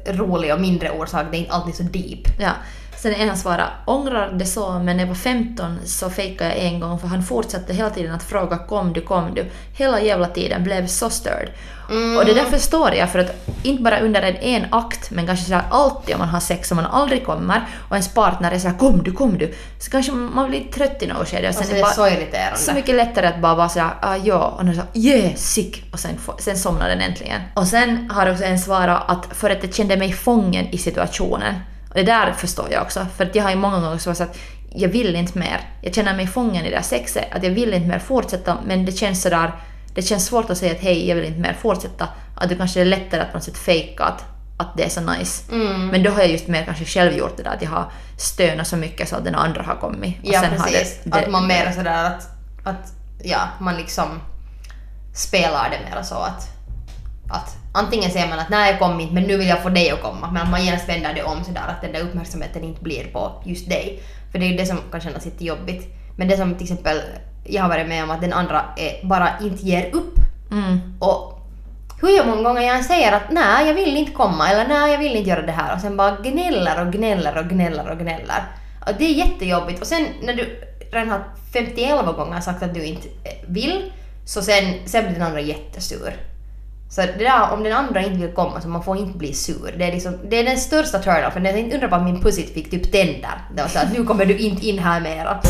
rolig 0.05 0.53
och 0.53 0.61
mindre 0.61 0.91
orsak, 0.91 1.25
det 1.31 1.37
är 1.37 1.39
inte 1.39 1.53
alltid 1.53 1.75
så 1.75 1.83
deep. 1.83 2.39
Ja. 2.39 2.51
Sen 3.01 3.13
en 3.13 3.27
han 3.27 3.37
svarade 3.37 3.67
ångrar 3.85 4.31
det 4.31 4.45
så 4.45 4.71
men 4.71 4.85
när 4.85 4.99
jag 4.99 5.07
var 5.07 5.15
15 5.15 5.79
så 5.85 6.09
fejkade 6.09 6.49
jag 6.49 6.59
en 6.59 6.79
gång 6.79 6.99
för 6.99 7.07
han 7.07 7.23
fortsatte 7.23 7.73
hela 7.73 7.89
tiden 7.89 8.13
att 8.13 8.23
fråga 8.23 8.57
kom 8.57 8.93
du, 8.93 9.01
kom 9.01 9.33
du. 9.35 9.45
Hela 9.77 10.01
jävla 10.01 10.27
tiden 10.27 10.63
blev 10.63 10.87
så 10.87 11.09
störd. 11.09 11.49
Och 12.17 12.25
det 12.25 12.33
där 12.33 12.43
förstår 12.43 12.93
jag 12.93 13.09
för 13.09 13.19
att 13.19 13.47
inte 13.63 13.83
bara 13.83 13.99
under 13.99 14.21
en, 14.21 14.35
en 14.35 14.65
akt 14.71 15.11
men 15.11 15.27
kanske 15.27 15.45
sådär 15.45 15.63
alltid 15.71 16.15
om 16.15 16.19
man 16.19 16.29
har 16.29 16.39
sex 16.39 16.71
och 16.71 16.75
man 16.77 16.85
aldrig 16.85 17.25
kommer 17.25 17.67
och 17.89 17.95
ens 17.95 18.13
partner 18.13 18.51
är 18.51 18.59
såhär 18.59 18.77
kom 18.77 19.03
du, 19.03 19.11
kom 19.11 19.37
du. 19.37 19.53
Så 19.79 19.91
kanske 19.91 20.11
man 20.11 20.49
blir 20.49 20.71
trött 20.71 21.03
i 21.03 21.07
något 21.07 21.29
skede 21.29 21.47
och 21.49 21.53
sen 21.53 21.61
Alltså 21.61 21.73
är 21.73 21.75
det 21.75 21.81
bara 21.81 21.91
så 21.91 22.07
irriterande. 22.07 22.57
så 22.57 22.73
mycket 22.73 22.95
lättare 22.95 23.27
att 23.27 23.39
bara 23.41 23.55
vara 23.55 23.69
såhär 23.69 23.91
ah, 24.01 24.15
ja 24.23 24.55
och 24.57 24.65
nu 24.65 24.75
så 24.75 24.81
yeah 24.93 25.35
sick 25.35 25.83
och 25.93 25.99
sen, 25.99 26.17
sen 26.39 26.57
somnar 26.57 26.89
den 26.89 27.01
äntligen. 27.01 27.41
Och 27.53 27.67
sen 27.67 28.09
har 28.11 28.31
också 28.31 28.43
en 28.43 28.59
svarat 28.59 29.03
att 29.07 29.37
för 29.37 29.49
att 29.49 29.63
jag 29.63 29.73
kände 29.73 29.97
mig 29.97 30.13
fången 30.13 30.67
i 30.67 30.77
situationen. 30.77 31.53
Och 31.91 31.95
det 31.95 32.03
där 32.03 32.33
förstår 32.33 32.71
jag 32.71 32.81
också 32.81 33.05
för 33.17 33.25
att 33.25 33.35
jag 33.35 33.43
har 33.43 33.49
ju 33.49 33.55
många 33.55 33.79
gånger 33.79 33.97
svarat 33.97 34.21
att 34.21 34.37
jag 34.73 34.89
vill 34.89 35.15
inte 35.15 35.39
mer. 35.39 35.61
Jag 35.81 35.95
känner 35.95 36.15
mig 36.15 36.27
fången 36.27 36.65
i 36.65 36.69
det 36.69 36.75
här 36.75 36.83
sexet, 36.83 37.25
att 37.31 37.43
jag 37.43 37.51
vill 37.51 37.73
inte 37.73 37.87
mer 37.87 37.99
fortsätta 37.99 38.57
men 38.65 38.85
det 38.85 38.91
känns 38.91 39.21
sådär 39.21 39.51
det 39.93 40.01
känns 40.01 40.25
svårt 40.25 40.49
att 40.49 40.57
säga 40.57 40.71
att 40.71 40.79
hej, 40.79 41.07
jag 41.07 41.15
vill 41.15 41.25
inte 41.25 41.39
mer 41.39 41.53
fortsätta. 41.53 42.07
Att 42.35 42.49
det 42.49 42.55
kanske 42.55 42.81
är 42.81 42.85
lättare 42.85 43.21
att 43.21 43.31
på 43.31 43.37
något 43.37 43.43
sätt 43.43 43.57
fejka 43.57 44.03
att, 44.03 44.25
att 44.57 44.77
det 44.77 44.83
är 44.83 44.89
så 44.89 45.01
nice. 45.01 45.51
Mm. 45.51 45.87
Men 45.87 46.03
då 46.03 46.11
har 46.11 46.19
jag 46.19 46.31
just 46.31 46.47
mer 46.47 46.65
kanske 46.65 46.85
själv 46.85 47.17
gjort 47.17 47.37
det 47.37 47.43
där 47.43 47.51
att 47.51 47.61
jag 47.61 47.69
har 47.69 47.91
stönat 48.17 48.67
så 48.67 48.77
mycket 48.77 49.09
så 49.09 49.15
att 49.15 49.23
den 49.23 49.35
andra 49.35 49.63
har 49.63 49.75
kommit. 49.75 50.19
Och 50.19 50.25
Ja 50.25 50.43
precis, 50.49 50.99
det, 51.03 51.09
det, 51.09 51.19
att 51.19 51.31
man 51.31 51.47
mer 51.47 51.71
sådär 51.71 52.05
att, 52.05 52.29
att 52.63 52.93
ja, 53.23 53.47
man 53.59 53.77
liksom 53.77 54.19
spelar 55.13 55.69
det 55.69 55.95
mer 55.95 56.03
så 56.03 56.15
att, 56.15 56.47
att 57.29 57.57
antingen 57.73 58.11
säger 58.11 58.29
man 58.29 58.39
att 58.39 58.49
nej 58.49 58.71
jag 58.71 58.79
kom 58.79 58.99
inte 58.99 59.13
men 59.13 59.23
nu 59.23 59.37
vill 59.37 59.47
jag 59.47 59.63
få 59.63 59.69
dig 59.69 59.91
att 59.91 60.01
komma 60.01 60.31
men 60.31 60.43
att 60.43 60.49
man 60.49 60.65
genast 60.65 60.89
vänder 60.89 61.13
det 61.13 61.23
om 61.23 61.43
sådär 61.43 61.67
att 61.67 61.81
den 61.81 61.91
där 61.91 62.01
uppmärksamheten 62.01 62.63
inte 62.63 62.81
blir 62.81 63.03
på 63.03 63.43
just 63.45 63.69
dig. 63.69 64.03
För 64.31 64.39
det 64.39 64.45
är 64.45 64.49
ju 64.49 64.57
det 64.57 64.65
som 64.65 64.77
kan 64.91 65.01
kännas 65.01 65.25
lite 65.25 65.45
jobbigt. 65.45 65.87
Men 66.15 66.27
det 66.27 66.37
som 66.37 66.55
till 66.55 66.63
exempel 66.63 67.01
jag 67.43 67.61
har 67.61 67.69
varit 67.69 67.87
med 67.87 68.03
om 68.03 68.11
att 68.11 68.21
den 68.21 68.33
andra 68.33 68.65
är, 68.77 69.07
bara 69.07 69.29
inte 69.41 69.65
ger 69.65 69.95
upp. 69.95 70.15
Mm. 70.51 70.79
Och 70.99 71.37
hur 72.01 72.25
många 72.25 72.41
gånger 72.41 72.61
jag 72.61 72.85
säger 72.85 73.11
att 73.11 73.31
nej, 73.31 73.67
jag 73.67 73.73
vill 73.73 73.97
inte 73.97 74.11
komma 74.11 74.49
eller 74.49 74.67
nej, 74.67 74.91
jag 74.91 74.99
vill 74.99 75.15
inte 75.15 75.29
göra 75.29 75.41
det 75.41 75.51
här 75.51 75.75
och 75.75 75.81
sen 75.81 75.97
bara 75.97 76.15
gnäller 76.15 76.85
och 76.85 76.93
gnäller 76.93 77.37
och 77.37 77.49
gnäller 77.49 77.89
och 77.89 77.99
gnäller. 77.99 78.43
Och 78.87 78.93
det 78.99 79.05
är 79.05 79.13
jättejobbigt 79.13 79.81
och 79.81 79.87
sen 79.87 80.07
när 80.23 80.33
du 80.33 80.61
redan 80.91 81.09
har 81.09 81.23
51 81.53 82.05
gånger 82.15 82.41
sagt 82.41 82.63
att 82.63 82.73
du 82.73 82.83
inte 82.83 83.07
eh, 83.07 83.47
vill 83.47 83.91
så 84.25 84.41
sen, 84.41 84.73
sen 84.85 85.03
blir 85.03 85.13
den 85.13 85.27
andra 85.27 85.41
jättesur. 85.41 86.30
Så 86.91 87.01
det 87.01 87.23
där, 87.23 87.51
om 87.51 87.63
den 87.63 87.73
andra 87.73 88.01
inte 88.03 88.17
vill 88.17 88.35
komma 88.35 88.61
så 88.61 88.67
man 88.67 88.83
får 88.83 88.97
inte 88.97 89.17
bli 89.17 89.33
sur. 89.33 89.75
Det 89.77 89.85
är, 89.85 89.91
liksom, 89.91 90.17
det 90.29 90.39
är 90.39 90.43
den 90.43 90.57
största 90.57 90.99
turn 90.99 91.31
för 91.31 91.39
det 91.39 91.49
är 91.49 91.57
inte 91.57 91.75
undra 91.75 91.87
på 91.87 91.95
att 91.95 92.03
min 92.03 92.21
pussy 92.21 92.45
fick 92.45 92.71
typ 92.71 92.91
tänder. 92.91 93.41
Det 93.55 93.61
var 93.61 93.69
så 93.69 93.79
att 93.79 93.93
nu 93.93 94.05
kommer 94.05 94.25
du 94.25 94.37
inte 94.37 94.67
in 94.67 94.79
här 94.79 95.01
mera. 95.01 95.41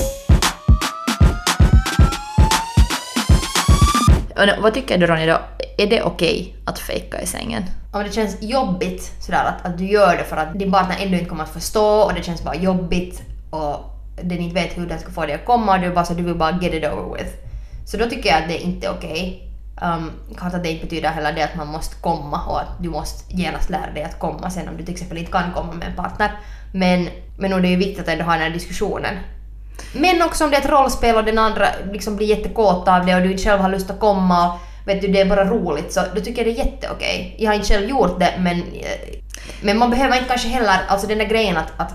Och 4.36 4.64
vad 4.64 4.74
tycker 4.74 4.98
du 4.98 5.08
Ronja 5.08 5.26
då? 5.26 5.40
Är 5.84 5.88
det 5.88 6.04
okej 6.04 6.56
att 6.66 6.80
fejka 6.80 7.22
i 7.22 7.26
sängen? 7.26 7.64
om 7.94 8.04
det 8.04 8.12
känns 8.12 8.42
jobbigt 8.42 9.12
sådär 9.20 9.44
att, 9.46 9.66
att 9.66 9.78
du 9.78 9.86
gör 9.86 10.18
det 10.18 10.24
för 10.24 10.38
att 10.38 10.60
din 10.60 10.72
partner 10.72 10.98
ändå 11.00 11.18
inte 11.18 11.30
kommer 11.30 11.44
att 11.44 11.54
förstå 11.54 12.02
och 12.02 12.14
det 12.14 12.24
känns 12.24 12.44
bara 12.44 12.56
jobbigt 12.56 13.22
och 13.50 13.76
den 14.24 14.40
inte 14.40 14.56
vet 14.56 14.78
hur 14.78 14.86
den 14.86 15.00
ska 15.00 15.12
få 15.12 15.26
dig 15.26 15.36
att 15.36 15.46
komma 15.46 15.76
och 15.76 15.82
du 15.82 15.92
bara 15.92 16.06
så 16.06 16.14
du 16.14 16.24
vill 16.24 16.36
bara 16.36 16.60
get 16.62 16.74
it 16.74 16.84
over 16.84 17.18
with. 17.18 17.32
Så 17.86 17.98
då 17.98 18.10
tycker 18.10 18.30
jag 18.30 18.42
att 18.42 18.50
det 18.50 18.58
inte 18.58 18.88
är 18.88 18.92
okej. 18.92 19.51
Ehm, 19.82 20.04
um, 20.04 20.12
klart 20.38 20.54
att 20.54 20.64
det 20.64 20.70
inte 20.70 20.86
betyder 20.86 21.10
heller 21.10 21.34
det 21.34 21.44
att 21.44 21.56
man 21.56 21.68
måste 21.68 21.96
komma 21.96 22.46
och 22.46 22.62
att 22.62 22.84
du 22.84 22.90
måste 22.90 23.34
genast 23.34 23.70
lära 23.70 23.92
dig 23.92 24.04
att 24.04 24.20
komma 24.20 24.50
sen 24.50 24.70
om 24.70 24.78
du 24.78 24.84
till 24.84 24.94
exempel 24.94 25.18
inte 25.18 25.32
kan 25.32 25.54
komma 25.54 25.74
med 25.74 25.88
en 25.88 25.96
partner. 25.96 26.32
Men, 26.74 27.10
men 27.38 27.52
nog 27.52 27.60
är 27.60 27.64
det 27.64 27.70
ju 27.70 27.76
viktigt 27.76 28.00
att 28.00 28.08
ändå 28.08 28.24
ha 28.24 28.32
den 28.34 28.42
här 28.42 28.50
diskussionen. 28.50 29.16
Men 29.94 30.22
också 30.22 30.44
om 30.44 30.52
det 30.52 30.58
är 30.58 30.62
ett 30.62 30.70
rollspel 30.70 31.16
och 31.16 31.24
den 31.24 31.38
andra 31.38 31.66
liksom 31.92 32.16
blir 32.16 32.28
jättekåt 32.28 32.88
av 32.88 33.06
det 33.06 33.16
och 33.16 33.22
du 33.22 33.32
inte 33.32 33.44
själv 33.44 33.62
har 33.62 33.70
lust 33.70 33.90
att 33.90 34.00
komma 34.00 34.54
och 34.54 34.60
vet 34.86 35.02
du, 35.02 35.08
det 35.08 35.22
är 35.22 35.26
bara 35.26 35.46
roligt 35.46 35.94
så 35.94 36.02
då 36.16 36.22
tycker 36.22 36.46
jag 36.46 36.56
det 36.56 36.62
är 36.62 36.66
jätteokej. 36.66 37.36
Jag 37.40 37.50
har 37.52 37.56
inte 37.56 37.68
själv 37.68 37.90
gjort 37.90 38.20
det 38.20 38.34
men, 38.40 38.58
eh, 38.58 39.20
men 39.62 39.78
man 39.78 39.90
behöver 39.90 40.16
inte 40.16 40.28
kanske 40.28 40.48
heller, 40.48 40.80
alltså 40.88 41.08
den 41.08 41.18
där 41.18 41.26
grejen 41.26 41.58
att, 41.58 41.74
att 41.78 41.94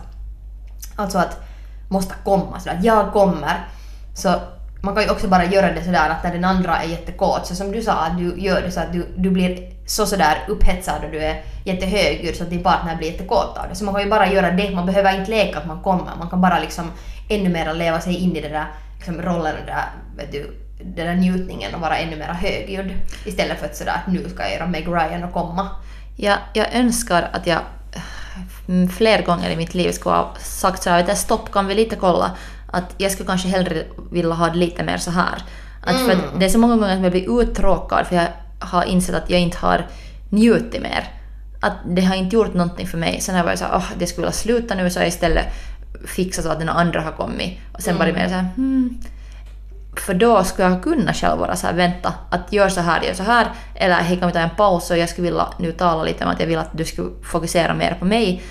alltså 0.97 1.19
att 1.19 1.41
måste 1.89 2.15
komma 2.25 2.61
sådär, 2.61 2.77
att 2.77 2.85
jag 2.85 3.13
kommer. 3.13 3.69
Så 4.15 4.41
man 4.81 4.95
kan 4.95 5.05
ju 5.05 5.11
också 5.11 5.29
bara 5.29 5.45
göra 5.45 5.73
det 5.73 5.85
sådär 5.85 6.11
att 6.11 6.25
när 6.25 6.33
den 6.33 6.45
andra 6.45 6.83
är 6.83 6.89
jättekåt, 6.89 7.47
så 7.47 7.55
som 7.55 7.73
du 7.73 7.83
sa, 7.83 7.93
att 7.93 8.19
du 8.19 8.41
gör 8.41 8.63
det 8.63 8.71
så 8.71 8.81
att 8.81 8.93
du, 8.93 9.07
du 9.17 9.31
blir 9.31 9.73
så 9.87 10.07
sådär 10.07 10.45
upphetsad 10.49 11.05
och 11.05 11.11
du 11.11 11.19
är 11.19 11.43
jättehögljudd 11.65 12.37
så 12.37 12.45
att 12.45 12.51
din 12.51 12.63
partner 12.63 12.97
blir 12.97 13.13
jättekåt 13.13 13.59
av 13.59 13.69
det. 13.69 13.75
Så 13.75 13.85
man 13.85 13.95
kan 13.95 14.03
ju 14.03 14.11
bara 14.11 14.33
göra 14.33 14.51
det, 14.51 14.71
man 14.71 14.87
behöver 14.87 15.19
inte 15.19 15.31
leka 15.31 15.59
att 15.59 15.67
man 15.67 15.83
kommer, 15.83 16.17
man 16.19 16.31
kan 16.31 16.41
bara 16.41 16.59
liksom 16.59 16.93
ännu 17.29 17.49
mer 17.49 17.75
leva 17.75 18.01
sig 18.01 18.17
in 18.17 18.37
i 18.37 18.41
den 18.41 18.53
där 18.53 18.67
liksom 18.97 19.23
rollen 19.23 19.53
och 19.53 19.67
den 19.67 19.67
där, 19.67 19.89
vet 20.17 20.33
du, 20.33 20.57
den 20.83 21.07
där 21.07 21.15
njutningen 21.15 21.75
och 21.75 21.81
vara 21.81 21.97
ännu 21.97 22.17
mer 22.17 22.27
högljudd. 22.27 22.95
Istället 23.25 23.59
för 23.59 23.67
att 23.67 23.77
sådär 23.77 23.93
att 23.93 24.13
nu 24.13 24.29
ska 24.29 24.43
jag 24.43 24.53
göra 24.53 24.67
Meg 24.67 24.89
Ryan 24.89 25.25
och 25.25 25.33
komma. 25.33 25.69
Jag, 26.17 26.39
jag 26.55 26.75
önskar 26.75 27.31
att 27.33 27.47
jag 27.47 27.59
mm, 28.69 28.89
fler 28.89 29.23
gånger 29.23 29.51
i 29.51 29.57
mitt 29.57 29.75
liv 29.75 29.93
skulle 29.93 30.15
ha 30.15 30.35
sagt 30.39 30.83
så 30.83 30.91
här, 30.91 31.15
stopp 31.15 31.53
kan 31.53 31.67
vi 31.67 31.75
lite 31.75 31.97
kolla 31.97 32.31
att 32.67 32.95
jag 32.99 33.13
skulle 33.13 33.27
kanske 33.27 33.49
hellre 33.49 33.85
vilja 34.11 34.35
ha 34.35 34.49
det 34.49 34.59
lite 34.59 34.83
mer 34.83 34.97
så 34.97 35.11
här. 35.11 35.43
Att 35.83 36.01
för 36.01 36.13
att 36.13 36.41
det 36.41 36.45
är 36.45 36.49
så 36.49 36.59
många 36.59 36.77
gånger 36.77 36.95
som 36.95 37.05
jag 37.05 37.13
blir 37.13 37.41
uttråkad 37.41 38.07
för 38.07 38.17
jag 38.17 38.29
har 38.59 38.85
insett 38.85 39.15
att 39.15 39.31
jag 39.31 39.41
inte 39.41 39.59
har 39.59 39.87
njutit 40.31 40.83
mer. 40.83 41.09
Att 41.61 41.73
det 41.87 42.03
har 42.03 42.15
inte 42.15 42.37
gjort 42.37 42.55
någonting 42.55 42.87
för 42.87 42.99
mig. 42.99 43.21
Sen 43.21 43.35
har 43.35 43.41
jag 43.41 43.47
varit 43.47 43.59
såhär, 43.59 43.77
åh, 43.77 43.85
det 43.99 44.07
skulle 44.07 44.25
vilja 44.25 44.33
sluta 44.33 44.75
nu 44.75 44.91
så 44.91 44.99
jag 44.99 45.09
istället 45.09 45.47
fixat 46.07 46.45
så 46.45 46.51
att 46.51 46.59
den 46.59 46.69
andra 46.69 47.01
har 47.01 47.13
kommit. 47.13 47.59
Och 47.73 47.83
sen 47.83 47.99
bara 47.99 48.13
mer 48.13 48.29
såhär, 48.29 48.49
hmm, 48.57 48.99
för 49.97 50.15
då 50.15 50.45
skulle 50.45 50.69
jag 50.69 50.83
kunna 50.83 51.15
själv 51.15 51.39
vara 51.39 51.57
så 51.57 51.67
här, 51.67 51.75
vänta, 51.75 52.15
att 52.31 52.53
gör 52.53 52.69
så 52.69 52.81
här, 52.81 53.03
gör 53.03 53.15
så 53.15 53.23
här, 53.23 53.51
eller 53.75 53.95
hej 53.95 54.17
kan 54.17 54.29
vi 54.29 54.33
ta 54.33 54.39
en 54.41 54.57
paus 54.57 54.91
och 54.91 54.99
jag 54.99 55.09
skulle 55.09 55.29
vilja 55.29 55.47
nu 55.59 55.73
tala 55.73 56.03
lite 56.03 56.25
om 56.25 56.31
att 56.31 56.41
jag 56.41 56.47
vill 56.47 56.59
att 56.59 56.71
du 56.73 56.85
skulle 56.85 57.11
fokusera 57.23 57.75
mer 57.75 57.97
på 57.99 58.05
mig. 58.05 58.43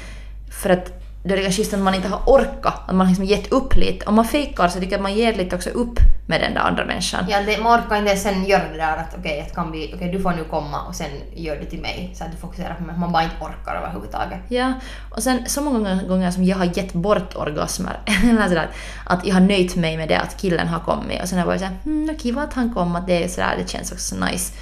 För 0.62 0.70
att 0.70 1.05
det 1.26 1.42
kanske 1.42 1.62
just 1.62 1.74
att 1.74 1.80
man 1.80 1.96
inte 1.96 2.08
har 2.08 2.22
orkat, 2.26 2.90
att 2.90 2.96
man 2.96 3.00
har 3.00 3.08
liksom 3.08 3.26
gett 3.26 3.52
upp 3.52 3.76
lite. 3.76 4.06
Om 4.06 4.16
man 4.16 4.26
fejkar 4.26 4.68
så 4.68 4.80
tycker 4.80 4.92
jag 4.92 4.98
att 4.98 5.04
man 5.04 5.14
ger 5.14 5.34
lite 5.34 5.56
också 5.56 5.70
upp 5.70 6.00
med 6.28 6.42
den 6.42 6.54
där 6.54 6.62
andra 6.62 6.86
människan. 6.86 7.26
Ja, 7.30 7.42
det, 7.46 7.58
man 7.58 7.80
orkar 7.80 7.96
inte 7.96 8.18
sen 8.18 8.46
göra 8.46 8.64
det 8.72 8.78
där 8.78 8.98
att 8.98 9.16
okej, 9.20 9.52
vi, 9.72 9.92
okej 9.96 10.12
du 10.12 10.20
får 10.22 10.32
nu 10.32 10.44
komma 10.44 10.82
och 10.82 10.96
sen 10.96 11.10
gör 11.34 11.56
det 11.56 11.66
till 11.66 11.82
mig 11.82 12.14
så 12.16 12.24
att 12.24 12.32
du 12.32 12.38
fokuserar 12.38 12.74
på 12.74 12.84
mig. 12.84 12.98
Man 12.98 13.12
bara 13.12 13.24
inte 13.24 13.36
orkar 13.40 13.76
överhuvudtaget. 13.76 14.40
Ja, 14.48 14.74
och 15.16 15.24
sen 15.24 15.50
så 15.50 15.62
många 15.62 16.04
gånger 16.04 16.32
som 16.32 16.44
jag 16.44 16.58
har 16.58 16.66
gett 16.66 16.94
bort 16.94 17.36
orgasmer, 17.36 18.00
eller 18.24 18.48
sådär, 18.48 18.70
att 19.06 19.28
jag 19.28 19.34
har 19.34 19.42
nöjt 19.42 19.76
mig 19.76 19.98
med 19.98 20.10
det 20.10 20.20
att 20.20 20.42
killen 20.42 20.68
har 20.68 20.80
kommit 20.80 21.22
och 21.22 21.30
sen 21.30 21.38
har 21.38 21.46
jag 21.46 21.48
varit 21.48 21.62
såhär, 21.62 21.76
hmm, 21.84 22.08
vad 22.08 22.22
kiva 22.22 22.42
att 22.42 22.54
han 22.54 22.74
kom, 22.74 22.96
att 22.96 23.08
det 23.08 23.24
är 23.24 23.28
sådär, 23.28 23.56
det 23.58 23.70
känns 23.70 23.92
också 23.92 24.16
så 24.16 24.26
nice. 24.26 24.54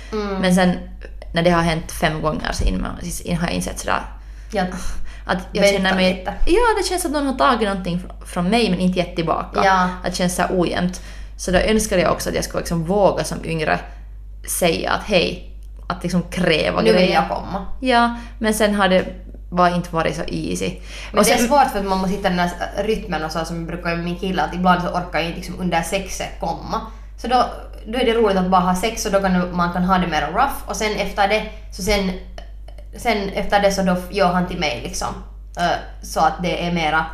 Men 0.41 0.55
sen 0.55 0.77
när 1.33 1.43
det 1.43 1.49
har 1.49 1.61
hänt 1.61 1.91
fem 1.91 2.21
gånger 2.21 2.51
så 2.51 2.63
in, 2.63 2.85
in, 3.23 3.37
har 3.37 3.47
jag 3.47 3.55
insett 3.55 3.79
sådär, 3.79 4.01
Ja, 4.53 4.65
att 5.25 5.37
jag 5.51 5.61
Vänta 5.61 5.77
känner 5.77 5.95
mig... 5.95 6.13
lite. 6.13 6.33
Ja, 6.45 6.61
det 6.77 6.87
känns 6.89 7.05
att 7.05 7.11
någon 7.11 7.27
har 7.27 7.33
tagit 7.33 7.67
någonting 7.69 7.97
fr- 7.99 8.25
från 8.25 8.49
mig 8.49 8.69
men 8.69 8.79
inte 8.79 8.99
gett 8.99 9.15
tillbaka. 9.15 9.61
Ja. 9.65 9.83
Att 10.03 10.09
det 10.11 10.15
känns 10.15 10.35
så 10.35 10.43
ojämnt. 10.49 11.01
Så 11.37 11.51
då 11.51 11.57
önskar 11.57 11.97
jag 11.97 12.11
också 12.11 12.29
att 12.29 12.35
jag 12.35 12.43
skulle 12.43 12.59
liksom 12.61 12.83
våga 12.85 13.23
som 13.23 13.45
yngre 13.45 13.79
säga 14.59 14.91
att 14.91 15.03
hej, 15.03 15.49
att 15.87 16.03
liksom 16.03 16.21
kräva 16.23 16.81
nu 16.81 16.83
vill 16.83 16.93
grejer. 17.01 17.13
jag 17.13 17.29
komma. 17.29 17.65
Ja, 17.79 18.15
men 18.39 18.53
sen 18.53 18.75
har 18.75 18.87
det 18.87 19.05
bara 19.51 19.75
inte 19.75 19.95
varit 19.95 20.15
så 20.15 20.21
easy. 20.27 20.73
Men 21.11 21.19
Och 21.19 21.25
det 21.25 21.31
är 21.31 21.37
sen- 21.37 21.47
svårt 21.47 21.67
för 21.71 21.79
att 21.79 21.85
man 21.85 21.97
måste 21.97 22.15
hitta 22.15 22.29
den 22.29 22.39
här 22.39 22.51
rytmen 22.83 23.23
och 23.23 23.31
så 23.31 23.45
som 23.45 23.55
jag 23.57 23.67
brukar 23.67 23.83
göra 23.89 23.95
med 23.95 24.05
min 24.05 24.19
kille 24.19 24.41
att 24.43 24.53
ibland 24.55 24.81
så 24.81 24.87
orkar 24.87 25.19
jag 25.19 25.23
inte 25.23 25.35
liksom 25.37 25.59
under 25.59 25.81
sexet 25.81 26.39
komma. 26.39 26.81
Så 27.17 27.27
då, 27.27 27.45
då 27.87 27.99
är 27.99 28.05
det 28.05 28.13
roligt 28.13 28.37
att 28.37 28.49
bara 28.49 28.61
ha 28.61 28.75
sex 28.75 29.05
och 29.05 29.11
då 29.11 29.19
kan 29.19 29.55
man 29.55 29.73
kan 29.73 29.83
ha 29.83 29.97
det 29.97 30.07
mer 30.07 30.27
rough 30.27 30.53
och 30.67 30.75
sen 30.75 30.95
efter 30.95 31.27
det 31.27 31.43
så 31.71 31.81
sen, 31.83 32.11
sen 32.97 33.29
efter 33.29 33.61
det 33.61 33.71
så 33.71 33.81
då 33.81 33.95
gör 34.09 34.33
han 34.33 34.47
till 34.47 34.59
mig 34.59 34.81
liksom. 34.83 35.07
Så 36.01 36.19
att 36.19 36.33
det 36.43 36.67
är 36.67 36.71
mera 36.71 37.05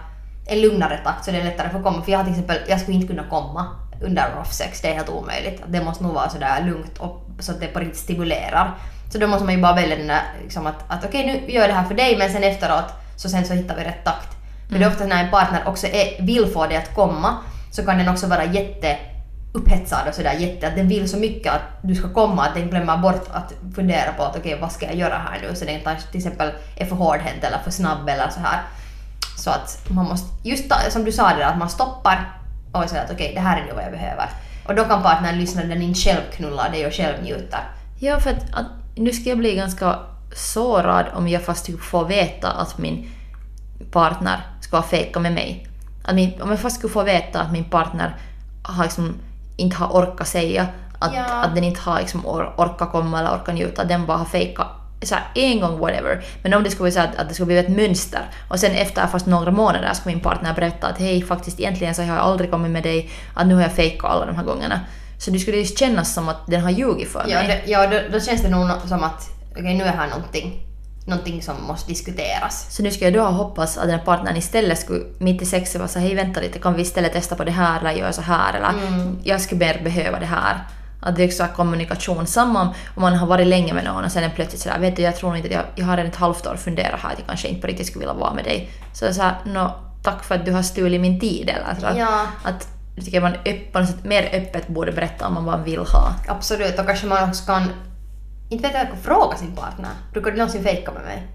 en 0.48 0.62
lugnare 0.62 0.98
takt 1.04 1.26
så 1.26 1.32
det 1.32 1.38
är 1.38 1.44
lättare 1.44 1.68
att 1.68 1.74
få 1.74 1.84
komma. 1.84 2.02
För 2.02 2.12
jag 2.12 2.24
till 2.24 2.34
exempel, 2.34 2.58
jag 2.68 2.82
skulle 2.82 2.96
inte 2.96 3.08
kunna 3.08 3.24
komma 3.30 3.66
under 4.02 4.36
rough 4.36 4.50
sex, 4.50 4.82
det 4.82 4.90
är 4.90 4.94
helt 4.94 5.10
omöjligt. 5.10 5.62
Det 5.68 5.84
måste 5.84 6.04
nog 6.04 6.14
vara 6.14 6.30
sådär 6.30 6.64
lugnt 6.66 6.98
och 6.98 7.26
så 7.40 7.52
att 7.52 7.60
det 7.60 7.68
på 7.68 7.80
riktigt 7.80 7.98
stimulerar. 7.98 8.78
Så 9.12 9.18
då 9.18 9.28
måste 9.28 9.46
man 9.46 9.54
ju 9.54 9.62
bara 9.62 9.76
välja 9.76 9.96
den 9.96 10.08
där 10.08 10.22
liksom 10.44 10.68
att, 10.68 10.84
att 10.88 11.06
okej 11.06 11.26
nu 11.26 11.54
gör 11.54 11.62
jag 11.62 11.70
det 11.70 11.74
här 11.74 11.84
för 11.84 11.96
dig 11.96 12.18
men 12.18 12.30
sen 12.30 12.44
efteråt 12.44 12.94
så 13.18 13.30
sen 13.30 13.46
så 13.46 13.54
hittar 13.54 13.76
vi 13.76 13.84
rätt 13.84 14.04
takt. 14.04 14.38
Men 14.70 14.80
det 14.80 14.86
är 14.86 14.90
ofta 14.90 15.06
när 15.06 15.24
en 15.24 15.32
partner 15.32 15.64
också 15.66 15.88
är, 15.88 16.26
vill 16.26 16.48
få 16.54 16.68
dig 16.68 16.78
att 16.78 16.96
komma 16.96 17.38
så 17.72 17.86
kan 17.86 17.98
den 17.98 18.10
också 18.10 18.28
vara 18.28 18.44
jätte 18.44 18.98
upphetsad 19.52 20.08
och 20.08 20.16
sådär 20.16 20.34
jätte, 20.34 20.68
att 20.68 20.76
den 20.76 20.88
vill 20.88 21.10
så 21.10 21.18
mycket 21.18 21.54
att 21.54 21.62
du 21.82 21.96
ska 21.96 22.14
komma 22.14 22.46
att 22.46 22.56
den 22.56 22.70
glömmer 22.70 22.98
bort 22.98 23.30
att 23.32 23.54
fundera 23.76 24.14
på 24.14 24.24
att 24.24 24.38
okej 24.38 24.58
vad 24.62 24.72
ska 24.72 24.86
jag 24.86 24.96
göra 24.96 25.18
här 25.18 25.42
nu 25.42 25.56
så 25.56 25.66
den 25.66 25.80
till 26.12 26.18
exempel 26.18 26.52
är 26.76 26.86
för 26.86 26.96
hårdhänt 26.96 27.44
eller 27.44 27.58
för 27.58 27.72
snabb 27.72 28.10
eller 28.10 28.30
så 28.30 28.40
här. 28.40 28.62
Så 29.38 29.50
att 29.50 29.90
man 29.90 30.06
måste, 30.06 30.50
just 30.50 30.70
ta, 30.70 30.76
som 30.90 31.04
du 31.04 31.12
sa 31.12 31.30
det 31.30 31.36
där, 31.36 31.46
att 31.46 31.58
man 31.58 31.70
stoppar 31.70 32.32
och 32.72 32.90
säger 32.90 33.04
att 33.04 33.12
okej 33.12 33.32
det 33.36 33.42
här 33.42 33.62
är 33.62 33.66
nu 33.66 33.74
vad 33.74 33.84
jag 33.84 33.92
behöver. 33.92 34.30
Och 34.68 34.76
då 34.76 34.84
kan 34.84 35.04
partnern 35.04 35.38
lyssna 35.38 35.62
när 35.62 35.70
den 35.70 35.82
inte 35.82 36.00
själv 36.00 36.22
knullar 36.34 36.70
dig 36.70 36.88
och 36.88 36.94
själv 36.94 37.24
njuter. 37.24 37.60
Ja, 38.00 38.20
för 38.20 38.30
att, 38.30 38.54
att 38.54 38.66
nu 38.96 39.12
ska 39.14 39.30
jag 39.30 39.38
bli 39.38 39.56
ganska 39.56 40.00
sårad 40.36 41.06
om 41.14 41.28
jag 41.28 41.42
fast 41.42 41.66
typ 41.66 41.82
får 41.82 42.06
veta 42.06 42.52
att 42.52 42.78
min 42.78 43.12
partner 43.92 44.40
ska 44.62 44.78
ha 44.78 44.84
fejkat 44.84 45.22
med 45.22 45.34
mig. 45.34 45.68
Att 46.04 46.16
min, 46.16 46.42
om 46.42 46.50
jag 46.50 46.60
fast 46.60 46.78
skulle 46.78 46.94
få 46.94 47.04
veta 47.04 47.42
att 47.42 47.52
min 47.52 47.64
partner 47.64 48.16
har 48.64 48.84
liksom, 48.84 49.16
inte 49.60 49.76
har 49.78 49.88
orkat 49.88 50.28
säga 50.28 50.68
att, 51.00 51.14
Ja. 51.16 51.24
att 51.24 51.56
den 51.56 51.64
inte 51.64 51.82
har 51.82 52.00
liksom 52.00 52.26
or, 52.26 52.54
orkat 52.58 52.92
komma 52.92 53.20
eller 53.20 53.30
orkat 53.36 53.56
njuta, 53.56 53.84
den 53.84 54.06
bara 54.06 54.18
har 54.18 54.26
fejkat 54.26 54.68
så 55.04 55.16
här, 55.16 55.24
en 55.36 55.60
gång 55.60 55.80
whatever. 55.80 56.24
Men 56.44 56.54
om 56.54 56.64
det 56.64 56.70
skulle 56.72 56.84
bli 56.84 56.92
så 56.92 57.00
att, 57.00 57.16
att 57.16 57.28
det 57.30 57.34
skulle 57.34 57.46
bli 57.46 57.58
ett 57.58 57.70
mönster 57.70 58.22
och 58.50 58.60
sen 58.60 58.72
efter 58.72 59.08
fast 59.08 59.26
några 59.26 59.52
månader 59.52 59.94
ska 59.94 60.10
min 60.10 60.20
partner 60.20 60.54
berätta 60.54 60.88
att 60.88 61.00
hej 61.00 61.22
faktiskt 61.22 61.60
egentligen 61.60 61.96
så 61.96 62.02
har 62.02 62.16
jag 62.16 62.26
aldrig 62.26 62.52
kommit 62.52 62.72
med 62.72 62.84
dig, 62.84 63.10
att 63.34 63.48
nu 63.48 63.56
har 63.56 63.62
jag 63.62 63.72
fejkat 63.74 64.12
alla 64.12 64.26
de 64.26 64.36
här 64.36 64.44
gångerna. 64.44 64.80
Så 65.20 65.32
det 65.32 65.40
skulle 65.40 65.58
ju 65.58 65.66
kännas 65.66 66.14
som 66.14 66.30
att 66.30 66.48
den 66.48 66.62
har 66.62 66.70
ljugit 66.70 67.12
för 67.12 67.26
Ja, 67.28 67.36
mig. 67.40 67.48
det, 67.66 67.72
ja 67.72 67.88
då, 67.88 68.00
då 68.12 68.20
känns 68.20 68.42
det 68.42 68.50
nog 68.50 68.70
som 68.88 69.04
att 69.04 69.30
okej 69.52 69.74
nu 69.78 69.84
är 69.84 69.92
här 69.92 70.08
någonting, 70.08 70.60
någonting 71.10 71.42
som 71.42 71.56
måste 71.68 71.90
diskuteras. 71.90 72.68
Så 72.70 72.84
nu 72.84 72.92
ska 72.92 73.06
jag 73.06 73.14
då 73.14 73.24
hoppas 73.24 73.78
att 73.78 73.84
den 73.84 74.00
här 74.00 74.06
partnern 74.06 74.36
istället 74.36 74.80
skulle 74.80 75.06
mitt 75.18 75.42
i 75.42 75.46
sexet 75.46 75.80
vara 75.80 75.88
så 75.88 76.00
hej 76.00 76.16
vänta 76.16 76.42
lite, 76.42 76.60
kan 76.60 76.74
vi 76.74 76.82
istället 76.82 77.14
testa 77.14 77.36
på 77.36 77.44
det 77.44 77.52
här 77.52 77.80
eller 77.80 77.92
göra 77.92 78.14
så 78.14 78.22
här 78.22 78.54
eller 78.54 78.74
jag 79.24 79.42
skulle 79.42 79.60
mer 79.60 79.82
behöva 79.84 80.20
det 80.20 80.26
här. 80.26 80.64
Att 81.02 81.16
det 81.16 81.24
är 81.24 81.28
också 81.28 81.48
kommunikation. 81.56 82.28
Samma 82.28 82.62
om 82.96 83.02
man 83.02 83.14
har 83.14 83.28
varit 83.28 83.48
länge 83.48 83.74
med 83.74 83.84
någon 83.84 84.04
och 84.04 84.12
sen 84.12 84.24
är 84.24 84.30
plötsligt 84.30 84.62
sådär, 84.62 84.80
vet 84.80 84.96
du 84.96 85.02
jag 85.02 85.16
tror 85.16 85.36
inte 85.38 85.48
att 85.48 85.54
jag, 85.54 85.64
jag 85.76 85.86
har 85.86 85.98
redan 85.98 86.12
ett 86.12 86.18
halvt 86.18 86.48
år 86.48 86.56
funderat 86.56 87.00
här 87.00 87.12
att 87.12 87.20
jag 87.20 87.28
kanske 87.28 87.48
inte 87.48 87.62
på 87.62 87.68
riktigt 87.68 87.88
skulle 87.88 88.06
vilja 88.06 88.14
vara 88.14 88.34
med 88.34 88.44
dig. 88.44 88.72
Så 88.94 89.06
är 89.06 89.12
såhär, 89.12 89.36
nå 89.46 89.76
tack 90.04 90.24
för 90.24 90.36
att 90.36 90.46
du 90.46 90.52
har 90.52 90.62
stulit 90.62 91.02
min 91.02 91.20
tid 91.20 91.50
eller 91.50 91.76
så. 91.80 92.00
Ja. 92.00 92.26
Att 92.44 92.68
jag 92.96 93.06
tycker 93.06 93.22
man 93.22 93.34
öpp, 93.34 94.04
mer 94.04 94.30
öppet 94.34 94.68
borde 94.68 94.92
berätta 94.92 95.28
om 95.28 95.34
man 95.34 95.46
bara 95.46 95.58
vill 95.58 95.80
ha. 95.80 96.14
Absolut, 96.28 96.80
och 96.80 96.86
kanske 96.86 97.08
man 97.08 97.30
också 97.30 97.46
kan, 97.46 97.64
inte 98.50 98.68
vet 98.68 98.74
jag, 98.78 98.88
fråga 99.04 99.38
sin 99.38 99.56
partner. 99.56 99.90
Brukar 100.14 100.32
du 100.32 100.38
någonsin 100.38 100.64
fejka 100.64 100.92
med 100.92 101.04
mig? 101.04 101.28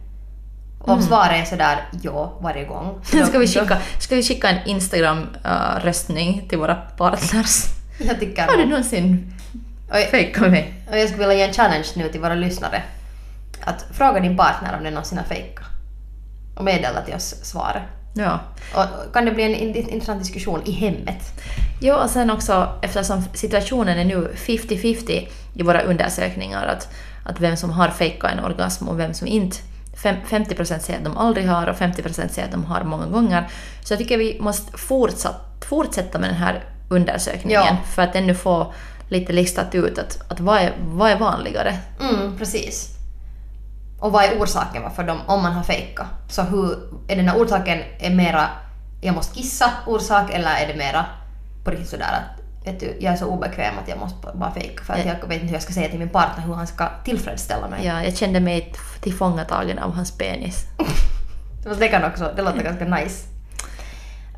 Och 0.81 0.89
om 0.89 1.03
svaret 1.03 1.33
är 1.41 1.45
sådär 1.45 1.89
ja 2.03 2.39
varje 2.41 2.65
gång. 2.65 3.01
då- 3.13 3.27
Ska 3.27 3.39
vi 3.39 3.47
skicka, 3.49 3.79
ska 4.01 4.15
vi 4.17 4.23
skicka 4.23 4.49
en 4.49 4.67
Instagram-röstning 4.69 6.49
till 6.49 6.59
våra 6.59 6.75
partners? 6.75 7.65
Jag 7.99 8.21
tycker 8.21 8.47
Har 8.47 8.57
du 8.57 8.67
någonsin 8.67 9.33
fejkat 10.11 10.41
med 10.43 10.51
mig? 10.51 10.75
Och 10.91 10.99
jag 10.99 11.09
skulle 11.09 11.27
vilja 11.29 11.35
ge 11.45 11.49
en 11.49 11.55
challenge 11.55 11.89
nu 11.97 12.09
till 12.09 12.21
våra 12.21 12.35
lyssnare. 12.35 12.83
Att 13.65 13.85
fråga 13.93 14.21
din 14.21 14.37
partner 14.37 14.77
om 14.79 14.85
den 14.85 14.93
någonsin 14.95 15.19
har 15.19 15.25
fejkat. 15.25 15.65
Och 16.57 16.65
meddela 16.65 17.03
till 17.03 17.15
oss 17.15 17.35
svaret. 17.43 17.83
Ja. 18.15 18.41
Och 18.75 19.13
kan 19.15 19.25
det 19.25 19.31
bli 19.31 19.43
en 19.45 19.55
in- 19.55 19.89
intressant 19.89 20.23
diskussion 20.23 20.63
i 20.65 20.71
hemmet? 20.73 21.41
Jo, 21.81 21.95
och 21.95 22.11
sen 22.11 22.31
också 22.31 22.69
eftersom 22.83 23.23
situationen 23.35 23.99
är 23.99 24.05
nu 24.05 24.33
50-50 24.37 25.29
i 25.55 25.63
våra 25.63 25.81
undersökningar, 25.83 26.67
att, 26.67 26.89
att 27.25 27.41
vem 27.41 27.57
som 27.57 27.71
har 27.71 27.89
fejkat 27.89 28.33
en 28.33 28.45
orgasm 28.45 28.89
och 28.89 28.99
vem 28.99 29.15
som 29.15 29.27
inte. 29.27 29.57
Fem, 30.03 30.17
50% 30.29 30.79
säger 30.79 30.99
att 30.99 31.05
de 31.05 31.17
aldrig 31.17 31.49
har 31.49 31.67
och 31.67 31.77
50% 31.77 32.29
säger 32.29 32.45
att 32.45 32.53
de 32.53 32.65
har 32.65 32.85
många 32.85 33.07
gånger. 33.07 33.49
Så 33.85 33.93
jag 33.93 33.99
tycker 33.99 34.19
vi 34.19 34.39
måste 34.41 34.79
fortsatt, 34.79 35.65
fortsätta 35.69 36.19
med 36.19 36.31
den 36.31 36.37
här 36.37 36.65
undersökningen 36.91 37.63
Ja. 37.67 37.77
för 37.95 38.03
att 38.03 38.15
ännu 38.17 38.35
få 38.35 38.73
lite 39.09 39.33
listat 39.33 39.75
ut 39.75 39.99
att, 39.99 40.31
att 40.31 40.41
vad, 40.41 40.59
är, 40.59 40.73
vad 40.79 41.11
är 41.11 41.19
vanligare. 41.19 41.79
Mm, 42.01 42.39
precis. 42.39 42.89
Och 44.01 44.13
vad 44.13 44.25
är 44.25 44.39
orsaken 44.43 44.83
varför 44.83 45.03
de, 45.03 45.21
om 45.27 45.43
man 45.43 45.53
har 45.53 45.63
fejkat? 45.63 46.07
Så 46.29 46.43
hur, 46.43 46.79
är 47.09 47.17
den 47.17 47.29
här 47.29 47.39
orsaken 47.39 47.79
är 47.99 48.11
mera 48.11 48.49
jag 49.03 49.15
måste 49.15 49.35
kissa 49.35 49.71
orsak 49.87 50.31
eller 50.31 50.51
är 50.51 50.67
det 50.67 50.75
mera 50.79 51.05
på 51.65 51.71
riktigt 51.71 51.89
sådär 51.89 52.05
att 52.05 52.67
vet 52.67 52.81
du, 52.81 52.97
jag 53.01 53.13
är 53.13 53.17
så 53.17 53.27
obekväm 53.27 53.75
att 53.83 53.89
jag 53.89 53.99
måste 53.99 54.17
bara 54.35 54.51
fejka 54.55 54.85
för 54.85 54.93
att 54.95 55.05
jag 55.05 55.15
vet 55.15 55.33
inte 55.33 55.47
hur 55.47 55.53
jag 55.53 55.63
ska 55.63 55.73
säga 55.73 55.89
till 55.89 55.99
min 55.99 56.09
partner 56.09 56.45
hur 56.47 56.55
han 56.55 56.67
ska 56.67 56.89
tillfredsställa 57.05 57.69
mig. 57.69 57.87
Ja, 57.87 58.03
jag 58.05 58.17
kände 58.17 58.41
mig 58.41 58.73
tillfångatagen 59.01 59.79
av 59.79 59.93
hans 59.95 60.19
penis. 60.19 60.65
Det 61.79 61.89
kan 61.89 62.05
också, 62.05 62.33
det 62.37 62.43
låter 62.43 62.63
ganska 62.63 62.85
nice. 62.85 63.27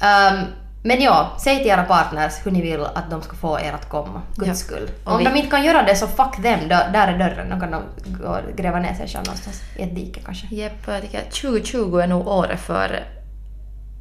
Ehm, 0.00 0.44
men 0.82 1.00
ja, 1.02 1.36
säg 1.40 1.56
till 1.58 1.66
era 1.66 1.82
partners 1.84 2.32
hur 2.44 2.50
ni 2.50 2.62
vill 2.62 2.80
att 2.84 3.10
de 3.10 3.22
ska 3.22 3.36
få 3.36 3.60
er 3.60 3.72
att 3.72 3.88
komma. 3.88 4.22
Guds 4.36 4.48
Ja. 4.48 4.54
skull. 4.54 4.90
Om 5.04 5.18
vi- 5.18 5.24
de 5.24 5.36
inte 5.36 5.50
kan 5.50 5.64
göra 5.64 5.82
det 5.82 5.96
så 5.96 6.06
fuck 6.06 6.36
them, 6.42 6.60
Då- 6.62 6.68
där 6.92 7.08
är 7.12 7.18
dörren. 7.18 7.50
Då 7.50 7.60
kan 7.60 7.70
de 7.70 7.82
gå 8.22 8.28
och 8.28 8.56
gräva 8.56 8.78
ner 8.78 8.94
sig 8.94 9.06
själva 9.08 9.22
någonstans 9.24 9.62
i 9.76 9.82
ett 9.82 9.94
dike 9.94 10.20
kanske. 10.24 10.46
Jepp, 10.50 10.72
jag 10.86 11.02
tycker 11.02 11.18
att 11.18 11.30
2020 11.32 11.96
är 11.98 12.06
nog 12.06 12.28
året 12.28 12.60
för 12.60 13.04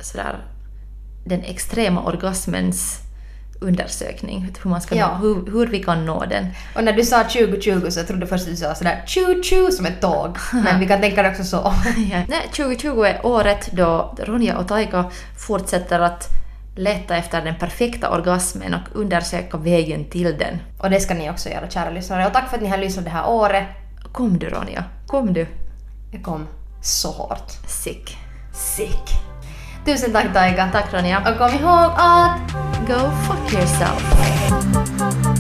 sådär, 0.02 0.36
den 1.26 1.42
extrema 1.44 2.02
orgasmens 2.04 3.00
undersökning. 3.62 4.52
Hur, 4.64 4.70
man 4.70 4.82
ska 4.82 4.96
Ja. 4.96 5.08
nå, 5.08 5.28
hur, 5.28 5.52
hur 5.52 5.68
vi 5.68 5.84
kan 5.84 6.06
nå 6.06 6.26
den. 6.26 6.48
Och 6.76 6.84
när 6.84 6.94
du 6.94 7.04
sa 7.04 7.24
2020 7.24 7.90
så 7.90 8.00
jag 8.00 8.08
trodde 8.08 8.28
först 8.28 8.44
att 8.44 8.50
du 8.50 8.56
sa 8.58 8.76
sådär 8.76 9.04
tju 9.08 9.44
tju 9.44 9.72
som 9.72 9.86
ett 9.86 10.02
tåg. 10.02 10.38
Men 10.54 10.80
vi 10.80 10.88
kan 10.88 11.02
tänka 11.02 11.24
det 11.24 11.30
också 11.30 11.44
så. 11.44 11.58
Ja. 12.12 12.22
Nej, 12.28 12.42
2020 12.56 13.02
är 13.02 13.26
året 13.26 13.70
då 13.72 14.16
Ronja 14.20 14.58
och 14.58 14.68
Taika 14.68 15.06
fortsätter 15.48 16.00
att 16.00 16.28
leta 16.76 17.16
efter 17.18 17.42
den 17.42 17.56
perfekta 17.60 18.10
orgasmen 18.12 18.74
och 18.74 19.00
undersöka 19.00 19.58
vägen 19.58 20.06
till 20.06 20.38
den. 20.38 20.60
Och 20.80 20.90
det 20.90 21.00
ska 21.00 21.14
ni 21.14 21.30
också 21.30 21.50
göra 21.50 21.70
kära 21.70 21.90
lyssnare. 21.90 22.28
Och 22.28 22.34
tack 22.34 22.50
för 22.50 22.58
att 22.58 22.64
ni 22.64 22.70
har 22.70 22.78
lyssnat 22.78 23.06
det 23.06 23.12
här 23.12 23.30
året. 23.30 23.64
Kom 24.12 24.40
du 24.40 24.50
Ronja, 24.50 24.84
kom 25.08 25.34
du. 25.34 25.48
Det 26.12 26.20
kom 26.20 26.48
så 26.82 27.12
hårt. 27.12 27.52
Sick. 27.68 28.18
Sick. 28.54 29.35
Tusen 29.86 30.12
tack 30.12 30.34
Taika. 30.34 30.70
Tack 30.72 30.94
Ronja. 30.94 31.20
Och 31.20 31.38
kom 31.38 31.50
ihåg 31.50 31.92
att 31.96 32.40
Go 32.88 33.12
fuck 33.28 33.54
yourself. 33.54 35.35